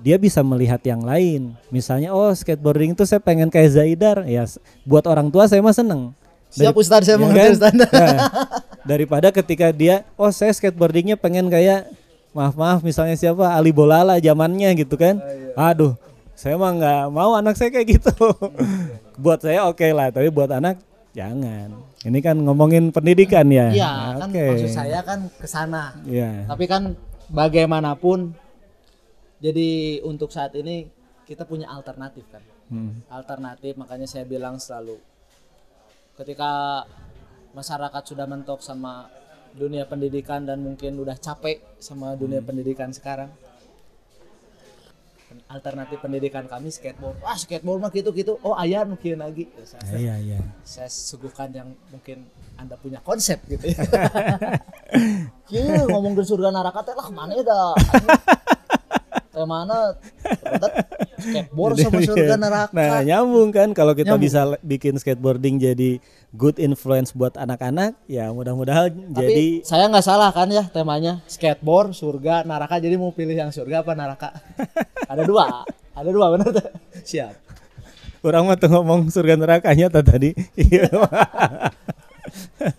[0.00, 1.58] dia bisa melihat yang lain.
[1.74, 4.46] Misalnya, oh skateboarding itu saya pengen kayak Zaidar, ya
[4.86, 6.14] buat orang tua saya mah seneng.
[6.50, 7.52] Siap Ustaz, saya Ya mengerti kan?
[7.54, 7.72] Ustaz.
[7.74, 8.16] Nah,
[8.82, 11.86] daripada ketika dia, oh saya skateboardingnya pengen kayak
[12.30, 15.18] maaf maaf misalnya siapa Ali Bolala zamannya gitu kan,
[15.58, 15.98] aduh
[16.34, 18.14] saya mah nggak mau anak saya kayak gitu.
[19.22, 20.80] buat saya oke lah, tapi buat anak
[21.12, 21.74] jangan.
[22.00, 23.68] Ini kan ngomongin pendidikan ya.
[23.68, 24.44] Iya, Nah, kan oke.
[24.56, 25.92] maksud saya kan ke sana.
[26.08, 26.48] Iya.
[26.48, 26.96] Tapi kan
[27.28, 28.32] bagaimanapun
[29.40, 30.88] jadi untuk saat ini
[31.28, 32.40] kita punya alternatif kan.
[32.72, 33.04] Hmm.
[33.12, 34.96] Alternatif makanya saya bilang selalu
[36.16, 36.84] ketika
[37.52, 39.10] masyarakat sudah mentok sama
[39.54, 43.30] dunia pendidikan dan mungkin udah capek sama dunia pendidikan sekarang.
[45.46, 47.18] Alternatif pendidikan kami skateboard.
[47.22, 48.38] Wah, skateboard mah gitu-gitu.
[48.42, 49.50] Oh, ayah mungkin lagi.
[49.50, 50.38] Ya, saya, Iya iya.
[50.62, 53.66] saya suguhkan yang mungkin Anda punya konsep gitu
[55.54, 55.86] ya.
[55.86, 57.74] Ngomong ke surga neraka teh lah ke mana ya dah?
[59.40, 59.96] Teh mana?
[61.16, 62.72] Skateboard sama surga neraka.
[62.72, 64.24] Nah nyambung kan kalau kita Nyambung.
[64.24, 65.96] bisa bikin skateboarding jadi
[66.30, 72.44] good influence buat anak-anak ya mudah-mudahan jadi saya nggak salah kan ya temanya skateboard, surga,
[72.44, 72.76] neraka.
[72.76, 74.28] Jadi mau pilih yang surga apa neraka?
[75.12, 76.68] ada dua, ada dua benar tuh.
[77.00, 77.48] Siap.
[78.20, 80.92] orang mah tuh ngomong surga nerakanya tadi Iya.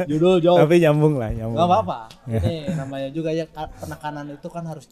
[0.05, 0.55] Judul jauh.
[0.55, 1.99] tapi nyambung lah nyambung Gak apa-apa.
[2.23, 4.85] Ini namanya juga ya ka- penekanan itu kan harus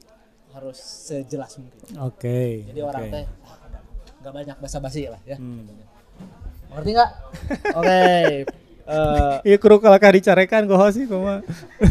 [0.60, 1.80] harus sejelas mungkin.
[1.98, 3.12] oke Jadi orang oke.
[3.12, 3.26] teh
[4.20, 5.40] nggak banyak basa-basi lah ya.
[5.40, 5.64] Hmm.
[6.70, 7.12] Ngerti nggak?
[7.80, 8.02] Oke.
[8.90, 11.40] Eh, Iya kru kalau kah dicarekan kok sih kok mah.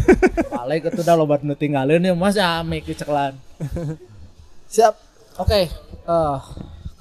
[0.55, 3.33] balik itu udah lobat nu tinggalin ya Mas ame keceklan.
[4.73, 4.93] Siap.
[5.35, 5.67] Oke.
[6.05, 6.37] eh,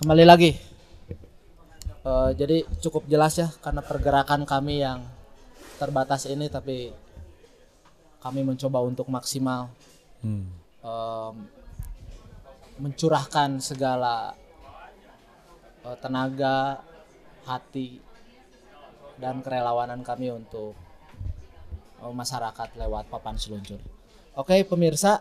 [0.00, 0.56] kembali lagi.
[2.02, 5.04] Eh, jadi cukup jelas ya karena pergerakan kami yang
[5.76, 6.90] terbatas ini tapi
[8.18, 9.70] kami mencoba untuk maksimal
[10.18, 10.50] Hmm.
[12.78, 14.34] Mencurahkan segala
[15.84, 16.82] eh, tenaga,
[17.46, 17.98] hati,
[19.18, 20.78] dan kerelawanan kami untuk
[22.02, 23.82] eh, masyarakat lewat papan seluncur.
[24.38, 25.20] Oke pemirsa,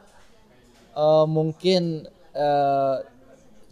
[0.94, 2.06] eh, mungkin
[2.38, 2.98] eh,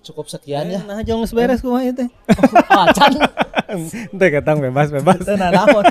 [0.06, 0.82] cukup sekian ya.
[0.86, 2.10] Nah jong beres kumaha ieu teh.
[2.76, 3.14] Ah, can.
[4.20, 5.22] Teh ketang bebas bebas.
[5.24, 5.86] Teu nah naon.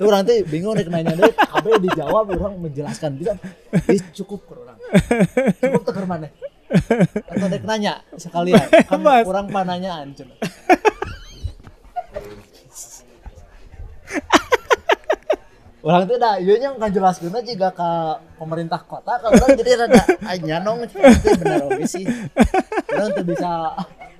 [0.00, 3.36] Tuh nanti bingung rek nanya deui, kabeh dijawab orang menjelaskan bisa.
[3.86, 4.78] Ih, cukup ke orang.
[5.60, 6.32] Cukup teu keur maneh.
[7.28, 8.66] Atau dek nanya sekalian.
[8.88, 9.24] Kan Mas.
[9.28, 10.38] orang pananyaan cenah.
[15.82, 17.90] Orang tuh dah, iya nya nggak jelaskeun juga ke
[18.38, 19.98] pemerintah kota, kalau orang jadi rada
[20.30, 20.94] anyanong itu
[21.42, 22.06] benar oke sih.
[22.86, 23.50] Orang tuh bisa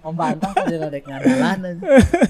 [0.03, 1.79] membantah kalau rada ngadalan.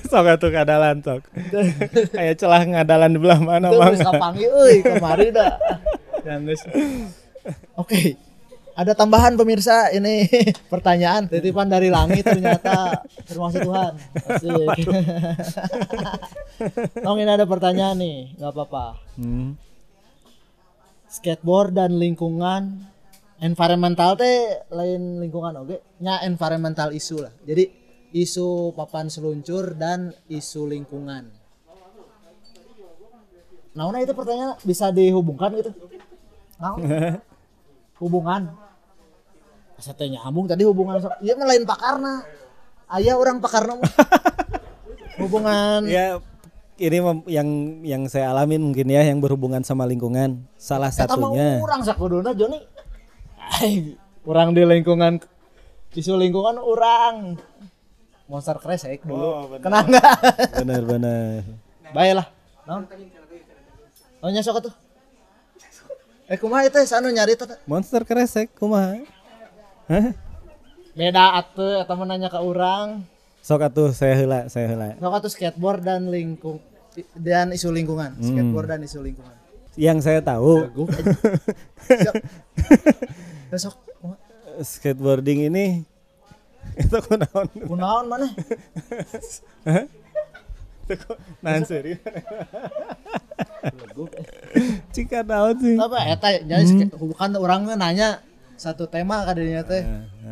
[0.04, 1.24] sok atuh kadalan sok.
[2.12, 3.96] Kayak celah ngadalan di belah mana Itu mang.
[3.96, 5.56] geus kapangi euy kemari dah.
[6.20, 6.60] Geus.
[7.80, 8.20] Oke.
[8.72, 10.24] Ada tambahan pemirsa ini
[10.72, 13.92] pertanyaan titipan dari langit ternyata termasuk Tuhan.
[17.04, 18.86] Tong ini ada pertanyaan nih, nggak apa-apa.
[19.20, 19.60] Hmm.
[21.12, 22.88] Skateboard dan lingkungan
[23.44, 27.32] environmental teh lain lingkungan oke nya environmental isu lah.
[27.44, 27.68] Jadi
[28.16, 31.28] isu papan seluncur dan isu lingkungan.
[33.72, 35.72] Nah, nah itu pertanyaan bisa dihubungkan gitu.
[36.60, 36.76] Nah,
[38.02, 38.50] hubungan.
[39.78, 42.26] Saya tanya nyambung tadi hubungan so iya mah lain pakarna.
[42.90, 43.78] Ayah orang pakarna
[45.22, 46.20] hubungan Ya
[46.76, 46.98] ini
[47.30, 47.48] yang
[47.86, 50.42] yang saya alamin mungkin ya yang berhubungan sama lingkungan.
[50.58, 52.58] Salah Eta mah satunya urang sakuduna Joni.
[53.58, 55.22] Ai, urang di lingkungan
[55.92, 57.38] isu lingkungan urang.
[58.30, 59.60] monster kresek dulu Oh, bener.
[59.60, 60.14] kena nggak
[60.56, 61.44] Benar-benar.
[61.92, 62.26] baiklah
[62.64, 62.88] non
[64.24, 64.30] oh
[64.64, 64.72] tuh
[66.32, 68.96] eh kumaha itu anu nyari tuh Monster kresek kumaha?
[69.84, 70.16] Hah?
[70.92, 73.04] beda atuh atau menanya ke orang
[73.40, 74.94] Sok atuh saya heula, saya heula.
[74.94, 76.60] sok atuh skateboard dan lingkung
[77.14, 78.24] dan isu lingkungan Hmm.
[78.24, 79.32] skateboard dan isu lingkungan
[79.74, 80.68] Yang saya tahu
[83.48, 83.74] besok
[84.72, 85.84] skateboarding ini
[86.74, 87.48] itu kunaon?
[87.62, 88.28] kunaon mana
[91.40, 92.02] Nahan serius.
[94.94, 95.76] Cika naon sih?
[95.76, 98.18] apa eta jadi skate- bukan orang mah nanya
[98.54, 99.82] satu tema kadenya teh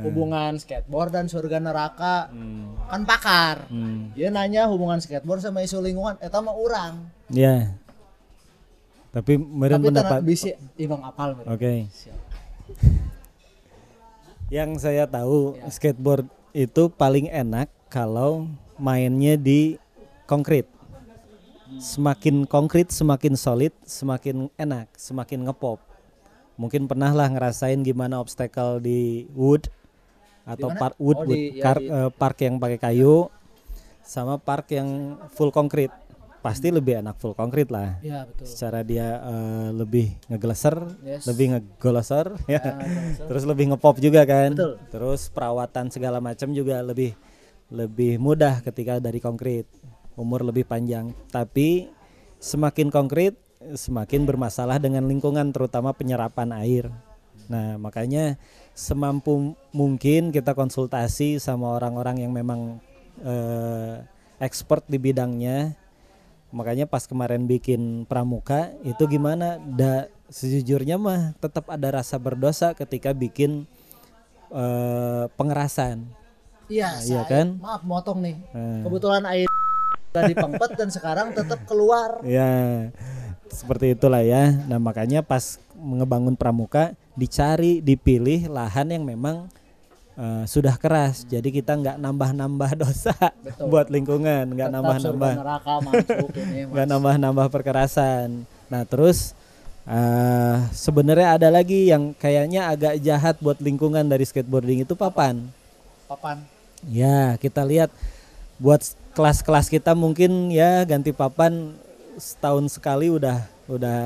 [0.01, 2.79] hubungan skateboard dan surga neraka Hmm.
[2.87, 4.11] kan pakar Hmm.
[4.13, 6.95] dia nanya hubungan skateboard sama isu lingkungan eta mah orang
[7.27, 7.75] Ya.
[9.09, 10.11] Tapi meureun tapi pendapat.
[10.13, 11.35] tenang bisa ibang apal.
[11.45, 11.87] Oke.
[11.89, 12.15] Siap.
[14.49, 15.67] Yang saya tahu Ya.
[15.69, 19.79] skateboard itu paling enak kalau mainnya di
[20.25, 20.67] konkret.
[21.79, 25.79] Semakin konkret, semakin solid, semakin enak, semakin ngepop.
[26.57, 29.71] Mungkin pernah lah ngerasain gimana obstacle di wood
[30.43, 33.31] atau park wood, Oh, wood di- ya, car- di- eh, park yang pakai kayu
[34.03, 34.89] sama park yang
[35.31, 35.95] full konkret.
[36.41, 38.01] Pasti lebih enak full konkret lah.
[38.01, 41.25] ya betul Secara dia eh, lebih ngegleser, Yes.
[41.25, 42.57] lebih ngegoloser ya.
[42.57, 42.73] Ya.
[43.21, 44.57] Terus lebih ngepop juga kan.
[44.57, 44.81] Betul.
[44.89, 47.13] Terus perawatan segala macam juga lebih
[47.71, 49.69] lebih mudah ketika dari konkret.
[50.15, 51.13] Umur lebih panjang.
[51.29, 51.91] Tapi
[52.39, 56.89] semakin konkret semakin bermasalah dengan lingkungan terutama penyerapan air.
[57.45, 58.41] Nah, makanya
[58.73, 62.81] semampu mungkin kita konsultasi sama orang-orang yang memang
[63.21, 64.01] eh,
[64.41, 65.77] expert di bidangnya.
[66.51, 69.61] Makanya pas kemarin bikin pramuka itu gimana?
[69.61, 73.69] Da, sejujurnya mah tetap ada rasa berdosa ketika bikin
[74.49, 76.07] eh, pengerasan.
[76.71, 77.59] iya iya saya- kan?
[77.59, 78.87] maaf motong nih Nah.
[78.87, 79.50] kebetulan air
[80.11, 82.91] udah dipempet dan sekarang tetap keluar Ya,
[83.47, 84.51] seperti itulah ya.
[84.67, 89.47] Nah, makanya pas ngebangun pramuka dicari, dipilih lahan yang memang
[90.19, 91.23] eh, sudah keras.
[91.31, 93.71] Jadi kita nggak nambah-nambah dosa Betul.
[93.71, 95.33] buat lingkungan, nggak nambah-nambah,
[96.75, 98.43] nggak nambah-nambah perkerasan.
[98.67, 99.39] Nah, terus
[99.87, 105.47] eh, sebenarnya ada lagi yang kayaknya agak jahat buat lingkungan dari skateboarding itu papan.
[106.11, 106.43] papan
[106.89, 107.93] Ya, kita lihat
[108.57, 108.81] buat
[109.21, 111.77] kelas-kelas kita mungkin ya ganti papan
[112.17, 114.01] setahun sekali udah udah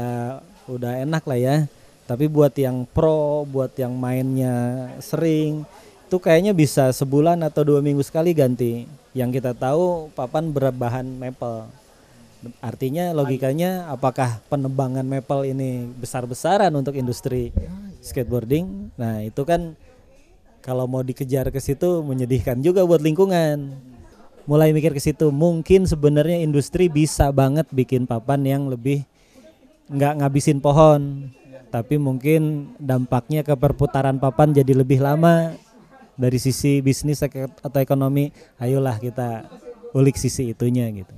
[0.67, 1.57] udah enak lah ya.
[2.03, 5.63] Tapi buat yang pro, buat yang mainnya sering,
[6.11, 8.91] itu kayaknya bisa sebulan atau dua minggu sekali ganti.
[9.15, 11.71] Yang kita tahu papan berbahan maple.
[12.59, 17.55] Artinya logikanya apakah penebangan maple ini besar-besaran untuk industri
[18.03, 18.91] skateboarding?
[18.99, 19.79] Nah, itu kan
[20.59, 23.94] kalau mau dikejar ke situ menyedihkan juga buat lingkungan.
[24.45, 29.09] Mulai mikir ke situ, mungkin sebenarnya industri bisa banget bikin papan yang lebih
[29.89, 31.33] nggak ngabisin pohon,
[31.73, 35.57] tapi mungkin dampaknya ke perputaran papan jadi lebih lama
[36.21, 38.37] dari sisi bisnis atau ekonomi.
[38.61, 39.49] Ayolah kita
[39.97, 41.17] ulik sisi itunya gitu.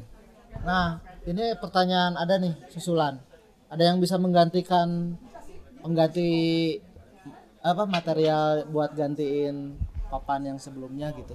[0.63, 3.19] Nah, ini pertanyaan ada nih susulan.
[3.67, 5.19] Ada yang bisa menggantikan
[5.83, 6.31] pengganti
[7.59, 9.75] apa material buat gantiin
[10.07, 11.35] papan yang sebelumnya gitu.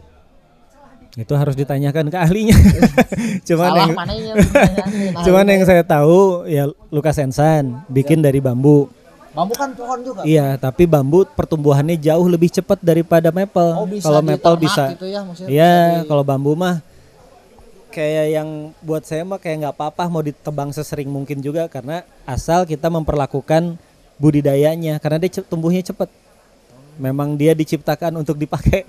[1.19, 2.56] Itu harus ditanyakan ke ahlinya.
[3.47, 5.13] Cuman Salah yang, mana yang ditanyain?
[5.28, 8.88] Cuman yang saya tahu ya Lukas Ensan bikin dari bambu.
[9.32, 10.24] bambu kan pohon juga.
[10.24, 13.76] Iya, tapi bambu pertumbuhannya jauh lebih cepat daripada maple.
[13.76, 14.95] Oh, kalau maple bisa.
[14.95, 15.24] gitu ya.
[15.47, 16.80] Iya, di- kalau bambu mah
[17.91, 22.63] kayak yang buat saya mah kayak nggak apa-apa mau ditebang sesering mungkin juga karena asal
[22.63, 23.76] kita memperlakukan
[24.15, 26.08] budidayanya karena dia tumbuhnya cepat.
[27.00, 28.88] Memang dia diciptakan untuk dipakai.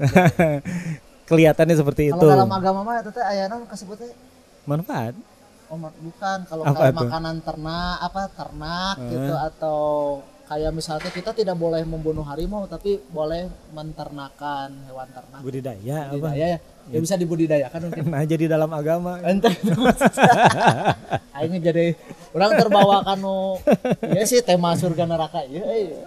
[1.28, 2.26] Kelihatannya seperti Kalau itu.
[2.32, 4.16] dalam agama mah itu teh aya naon kasebutnya?
[4.64, 5.12] Manfaat.
[5.68, 9.80] Oh, bukan kalau Apa kayak makanan ternak apa ternak gitu atau
[10.48, 15.40] kayak misalnya kita tidak boleh membunuh harimau tapi boleh menternakan hewan ternak.
[15.44, 16.16] Budidaya apa?
[16.16, 16.58] Budidaya ya.
[16.88, 18.04] Ya bisa dibudidayakan mungkin.
[18.08, 19.20] Nah, jadi dalam agama.
[19.28, 19.52] Ente.
[21.36, 21.92] Aing jadi
[22.32, 23.60] orang terbawa kanu
[24.08, 26.00] ya sih tema surga neraka ya eh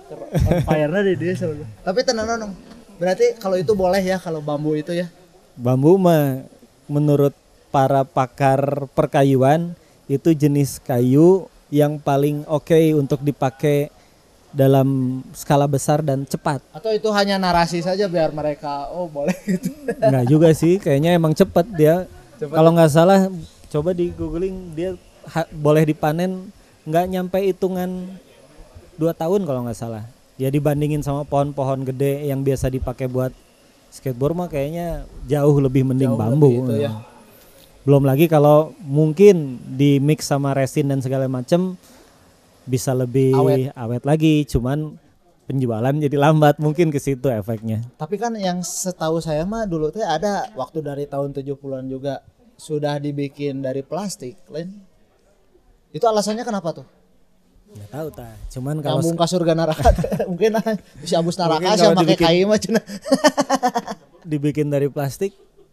[0.49, 1.69] on fire-nya di dia selalu.
[1.85, 2.80] Tapi tenang nong.
[3.01, 5.09] Berarti kalau itu boleh ya kalau bambu itu ya.
[5.57, 6.45] Bambu mah
[6.85, 7.33] menurut
[7.73, 9.73] para pakar perkayuan
[10.05, 13.89] itu jenis kayu yang paling oke untuk dipakai
[14.53, 16.61] dalam skala besar dan cepat.
[16.69, 19.73] Atau itu hanya narasi saja biar mereka oh boleh gitu.
[19.97, 22.05] Enggak juga sih, kayaknya emang cepet dia.
[22.37, 23.33] Kalau nggak salah,
[23.73, 24.93] coba di googling dia
[25.25, 26.53] ha- boleh dipanen
[26.85, 28.13] nggak nyampe hitungan
[28.93, 30.05] dua tahun kalau nggak salah.
[30.35, 33.31] Ya dibandingin sama pohon-pohon gede yang biasa dipakai buat
[33.91, 36.91] skateboard mah kayaknya jauh lebih mending Jauh bambu lebih ya.
[37.83, 41.75] belum lagi kalau mungkin di mix sama resin dan segala macam
[42.63, 43.75] bisa lebih Awet.
[43.75, 44.03] awet.
[44.07, 44.95] lagi cuman
[45.43, 49.99] penjualan jadi lambat mungkin ke situ efeknya Tapi kan yang setahu saya mah dulu teh
[49.99, 52.23] ada waktu dari tahun 70-an juga
[52.55, 54.69] sudah dibikin dari plastik, lain.
[55.89, 56.87] Itu alasannya kenapa tuh?
[57.71, 59.89] Nggak tahu ta cuman kalau Kampung ka surga neraka
[60.31, 62.83] mungkin ah, si abus neraka sih pakai kayu mah cenah.
[64.27, 65.31] dibikin dari plastik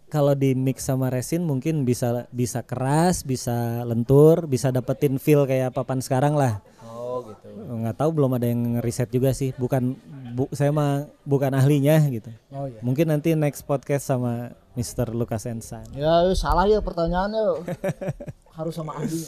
[0.08, 5.74] kalau di mix sama resin mungkin bisa bisa keras bisa lentur bisa dapetin feel kayak
[5.74, 7.48] papan sekarang lah Oh gitu.
[7.50, 9.98] nggak tahu belum ada yang riset juga sih bukan
[10.32, 12.80] bu, saya mah bukan ahlinya gitu Oh iya.
[12.80, 15.10] mungkin nanti next podcast sama Mr.
[15.10, 17.66] Lucas Ensan Ya salah ya pertanyaannya.
[18.58, 19.26] Harus sama ahlinya.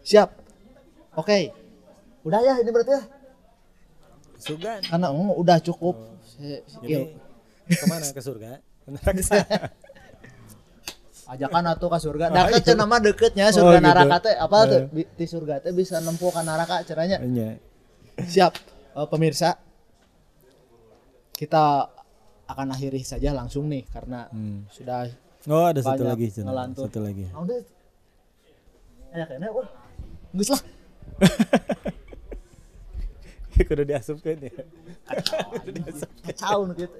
[0.00, 0.32] Siap.
[1.12, 1.52] Oke.
[2.22, 3.02] Udah ya ini berarti ya.
[4.38, 5.94] Sugan Karena mm, udah cukup.
[6.24, 7.74] Si- si- jadi iya.
[7.74, 8.50] ke mana ke surga
[11.28, 13.82] ajakan atuh ke surga deket cenah mah deketnya surga Oh,
[14.16, 14.24] gitu.
[14.24, 14.84] teh apa tuh Eh.
[14.88, 17.60] Bi- di surga teh bisa nempuh ke neraka caranya Iya.
[18.22, 18.56] siap
[18.94, 19.60] Eh, pemirsa
[21.30, 21.90] kita
[22.46, 24.64] akan akhiri saja langsung nih karena Hmm.
[24.68, 25.12] sudah
[25.44, 26.88] oh ada satu lagi ngelantur.
[26.88, 27.62] satu lagi deh
[29.10, 29.68] Aya kayaknya wah
[30.48, 30.62] lah
[33.64, 34.52] udah diasupkan ya
[36.24, 36.96] kacau nu gitu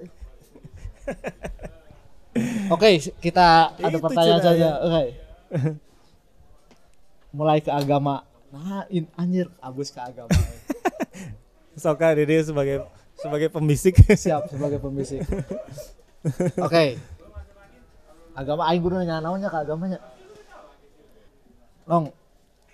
[2.69, 2.89] Oke,
[3.19, 4.53] kita ada Itu pertanyaan saja.
[4.55, 4.71] ya.
[4.79, 5.03] Oke.
[7.31, 8.23] Mulai ke agama.
[8.49, 10.31] Nah, in, anjir, abus ke agama.
[11.75, 12.85] Soka Dede sebagai
[13.17, 15.25] sebagai pembisik Siap sebagai pembisik.
[16.57, 16.95] Oke.
[18.33, 19.99] Agama aing kudu nanya naonnya ke agamanya.
[21.83, 22.13] Long,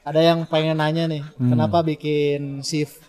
[0.04, 1.50] ada yang pengen nanya nih, Hmm.
[1.50, 3.00] kenapa bikin shift?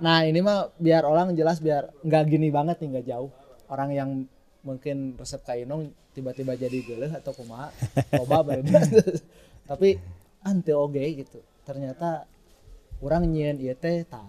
[0.00, 3.30] Nah, ini mah biar orang jelas biar nggak gini banget nih, nggak jauh.
[3.68, 4.24] Orang yang
[4.64, 7.68] mungkin resep kainong tiba-tiba jadi geuleuh atau kumaha,
[8.20, 8.64] coba baru
[9.70, 10.00] Tapi
[10.42, 11.38] ante oge gitu.
[11.68, 12.24] Ternyata
[13.04, 14.24] orang nyieun ieu teh tah.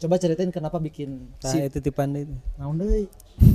[0.00, 1.76] Coba ceritain kenapa bikin Nah, shift.
[1.76, 2.34] itu tipan itu.
[2.56, 3.06] Naon deui?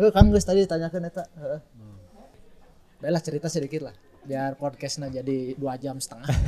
[0.00, 1.28] Eh kan tadi ditanyakan eta.
[1.36, 1.60] Heeh.
[3.04, 3.92] Baiklah cerita sedikit lah
[4.24, 6.28] biar podcastnya jadi dua jam setengah.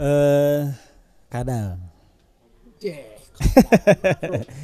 [0.00, 0.72] Eh
[1.28, 1.76] kadal.
[2.80, 3.04] Cih,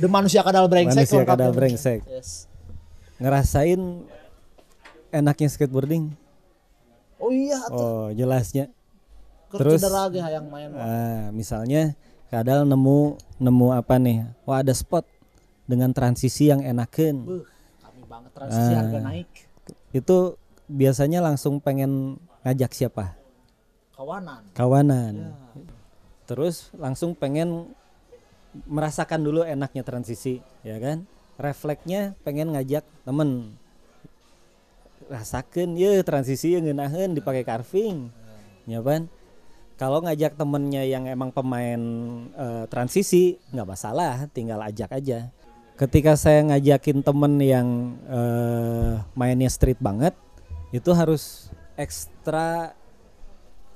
[0.00, 1.04] The manusia kadal brengsek.
[1.04, 2.00] Manusia kadal brengsek.
[2.08, 2.48] Yes.
[3.20, 3.76] Ngerasain
[5.12, 6.16] enaknya skateboarding?
[7.20, 7.76] Oh iya, atuh.
[7.76, 8.72] Oh, jelasnya.
[9.52, 10.72] Terus- ge hayang main.
[10.72, 11.92] Ah, misalnya
[12.32, 14.24] kadal nemu nemu apa nih?
[14.48, 15.04] Wah, ada spot
[15.68, 17.24] dengan transisi yang enakeun.
[17.24, 17.44] Beuh,
[17.80, 18.78] kami banget transisi Ah.
[18.80, 19.28] harga naik.
[19.92, 23.14] Itu biasanya langsung pengen ngajak siapa?
[23.96, 24.42] Kawanan.
[24.52, 25.14] Kawanan.
[25.14, 25.32] Ya.
[26.26, 27.70] Terus langsung pengen
[28.66, 31.06] merasakan dulu enaknya transisi, ya kan?
[31.36, 33.56] Refleksnya pengen ngajak temen
[35.06, 38.10] rasakan ya transisi yang ngeunaheun dipakai carving.
[38.66, 39.06] Ya kan?
[39.76, 41.80] Kalau ngajak temennya yang emang pemain
[42.32, 45.28] eh, transisi nggak masalah, tinggal ajak aja.
[45.76, 47.68] Ketika saya ngajakin temen yang
[48.08, 50.16] eh, mainnya street banget,
[50.74, 52.74] itu harus ekstra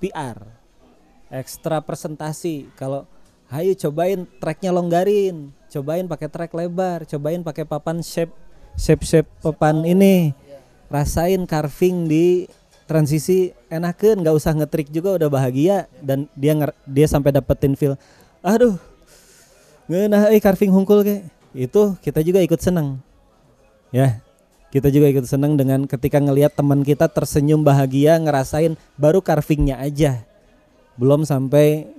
[0.00, 0.38] PR,
[1.28, 2.72] ekstra presentasi.
[2.74, 3.06] Kalau
[3.52, 8.32] ayo cobain tracknya longgarin, cobain pakai track lebar, cobain pakai papan shape
[8.74, 10.32] shape shape papan ini,
[10.88, 12.48] rasain carving di
[12.88, 15.86] transisi enakan, nggak usah ngetrik juga udah bahagia.
[16.02, 17.94] Dan dia nger- dia sampai dapetin feel,
[18.42, 18.74] aduh
[19.86, 22.98] ngeunah eh carving hungkul kayak itu kita juga ikut seneng.
[23.90, 24.22] Ya
[24.70, 30.22] kita juga ikut seneng dengan ketika ngelihat teman kita tersenyum bahagia ngerasain baru carvingnya aja.
[30.94, 31.90] Belum sampai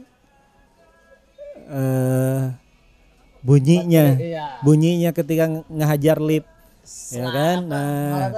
[1.68, 2.42] eh
[3.44, 4.16] bunyinya.
[4.16, 4.46] Iya.
[4.64, 6.46] bunyinya ketika nge- ngehajar lip.
[7.12, 7.58] Ya kan?
[7.68, 8.32] Nah.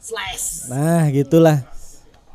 [0.00, 0.70] Slash.
[0.70, 1.66] nah gitulah.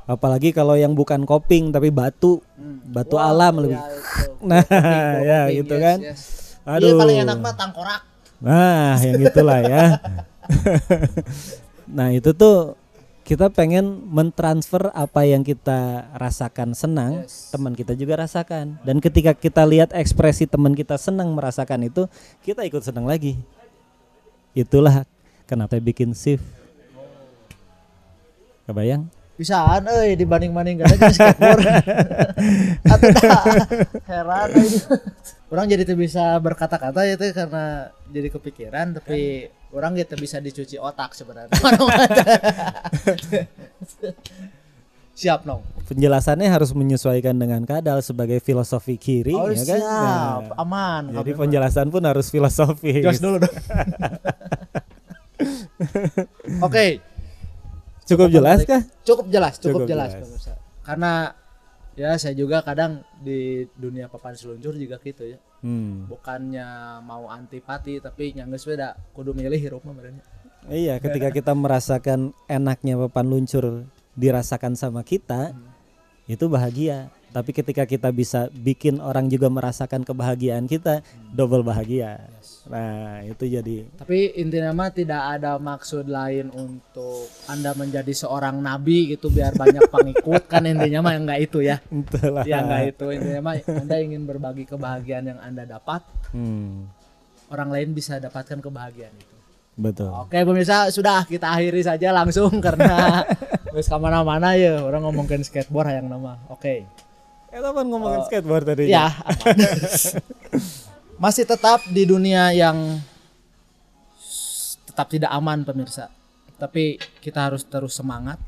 [0.04, 2.44] Apalagi kalau yang bukan koping tapi batu.
[2.92, 3.80] Batu Wah, alam lebih.
[3.80, 4.32] iya, itu.
[4.50, 5.98] nah Koping, ya koping, gitu yes, kan?
[6.04, 6.22] yes.
[6.68, 6.86] aduh.
[6.86, 8.02] Iya paling enak mah tangkorak.
[8.42, 9.84] Nah, yang itulah ya.
[11.98, 12.76] nah, itu tuh
[13.22, 17.54] kita pengen mentransfer apa yang kita rasakan senang, Yes.
[17.54, 18.82] teman kita juga rasakan.
[18.84, 22.10] Dan ketika kita lihat ekspresi teman kita senang merasakan itu,
[22.44, 23.38] kita ikut senang lagi.
[24.52, 25.08] Itulah
[25.48, 26.44] kenapa bikin shift.
[28.68, 29.08] Kebayang?
[29.40, 31.66] Bisaan euy dibanding-bandingkan aja skateboard.
[33.16, 33.44] Dah
[34.06, 34.70] heran euy.
[35.50, 41.12] Orang jadi tuh bisa berkata-kata itu karena jadi kepikiran tapi orang gitu bisa dicuci otak
[41.12, 41.52] sebenarnya.
[45.14, 45.62] Siap nong.
[45.86, 49.78] Penjelasannya harus menyesuaikan dengan kadal sebagai filosofi kiri Oh ya kan.
[49.78, 51.04] siap, Nah, aman.
[51.14, 51.40] jadi mah.
[51.42, 53.02] penjelasan pun harus filosofis.
[53.02, 53.52] Jos dulu dong.
[56.64, 57.02] Oke,
[58.04, 58.82] Cukup jelas kah?
[59.02, 60.22] cukup jelas, cukup, Cukup jelas, jelas.
[60.22, 60.54] pemirsa.
[60.82, 61.32] Karena
[61.96, 65.38] ya saya juga kadang di dunia papan seluncur juga gitu ya.
[65.62, 66.10] Hmm.
[66.10, 69.96] Bukannya mau antipati tapi nyanggeus beda kudu milih hirup mah.
[70.70, 75.58] Iya, ketika kita merasakan enaknya papan luncur dirasakan sama kita,
[76.30, 77.10] itu bahagia.
[77.32, 81.00] Tapi ketika kita bisa bikin orang juga merasakan kebahagiaan kita,
[81.32, 82.20] double bahagia.
[82.62, 89.10] Nah, itu jadi Tapi intinya mah tidak ada maksud lain untuk Anda menjadi seorang nabi
[89.10, 91.82] gitu biar banyak pengikut kan intinya mah enggak itu ya.
[91.90, 92.44] entahlah.
[92.44, 96.86] Ya enggak itu intinya mah Anda ingin berbagi kebahagiaan yang Anda dapat, Hmm,
[97.48, 99.36] orang lain bisa dapatkan kebahagiaan itu.
[99.74, 100.12] betul.
[100.14, 103.26] Oke pemirsa sudah kita akhiri saja langsung karena
[103.74, 106.38] wis ke mana-mana ya orang ngomongin skateboard yang nama.
[106.48, 106.86] Oke.
[107.52, 108.88] Eh, kapan ngomongin skateboard tadi?
[108.88, 109.12] Ya.
[111.24, 113.04] Masih tetap di dunia yang
[114.88, 116.08] tetap tidak aman pemirsa.
[116.56, 118.40] Tapi kita harus terus semangat,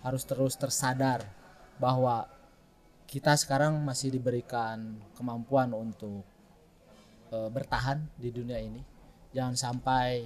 [0.00, 1.20] harus terus tersadar
[1.76, 2.24] bahwa
[3.10, 6.24] kita sekarang masih diberikan kemampuan untuk
[7.28, 8.80] eh, bertahan di dunia ini.
[9.36, 10.24] Jangan sampai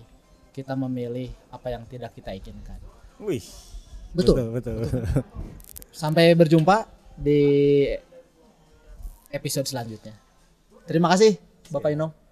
[0.54, 2.78] kita memilih apa yang tidak kita inginkan.
[3.18, 3.42] Wih.
[4.14, 4.54] Betul.
[4.54, 4.78] Betul, betul.
[5.90, 6.86] Sampai berjumpa
[7.18, 7.42] di
[9.30, 10.14] episode selanjutnya.
[10.86, 11.38] Terima kasih
[11.70, 12.23] Bapak Inong.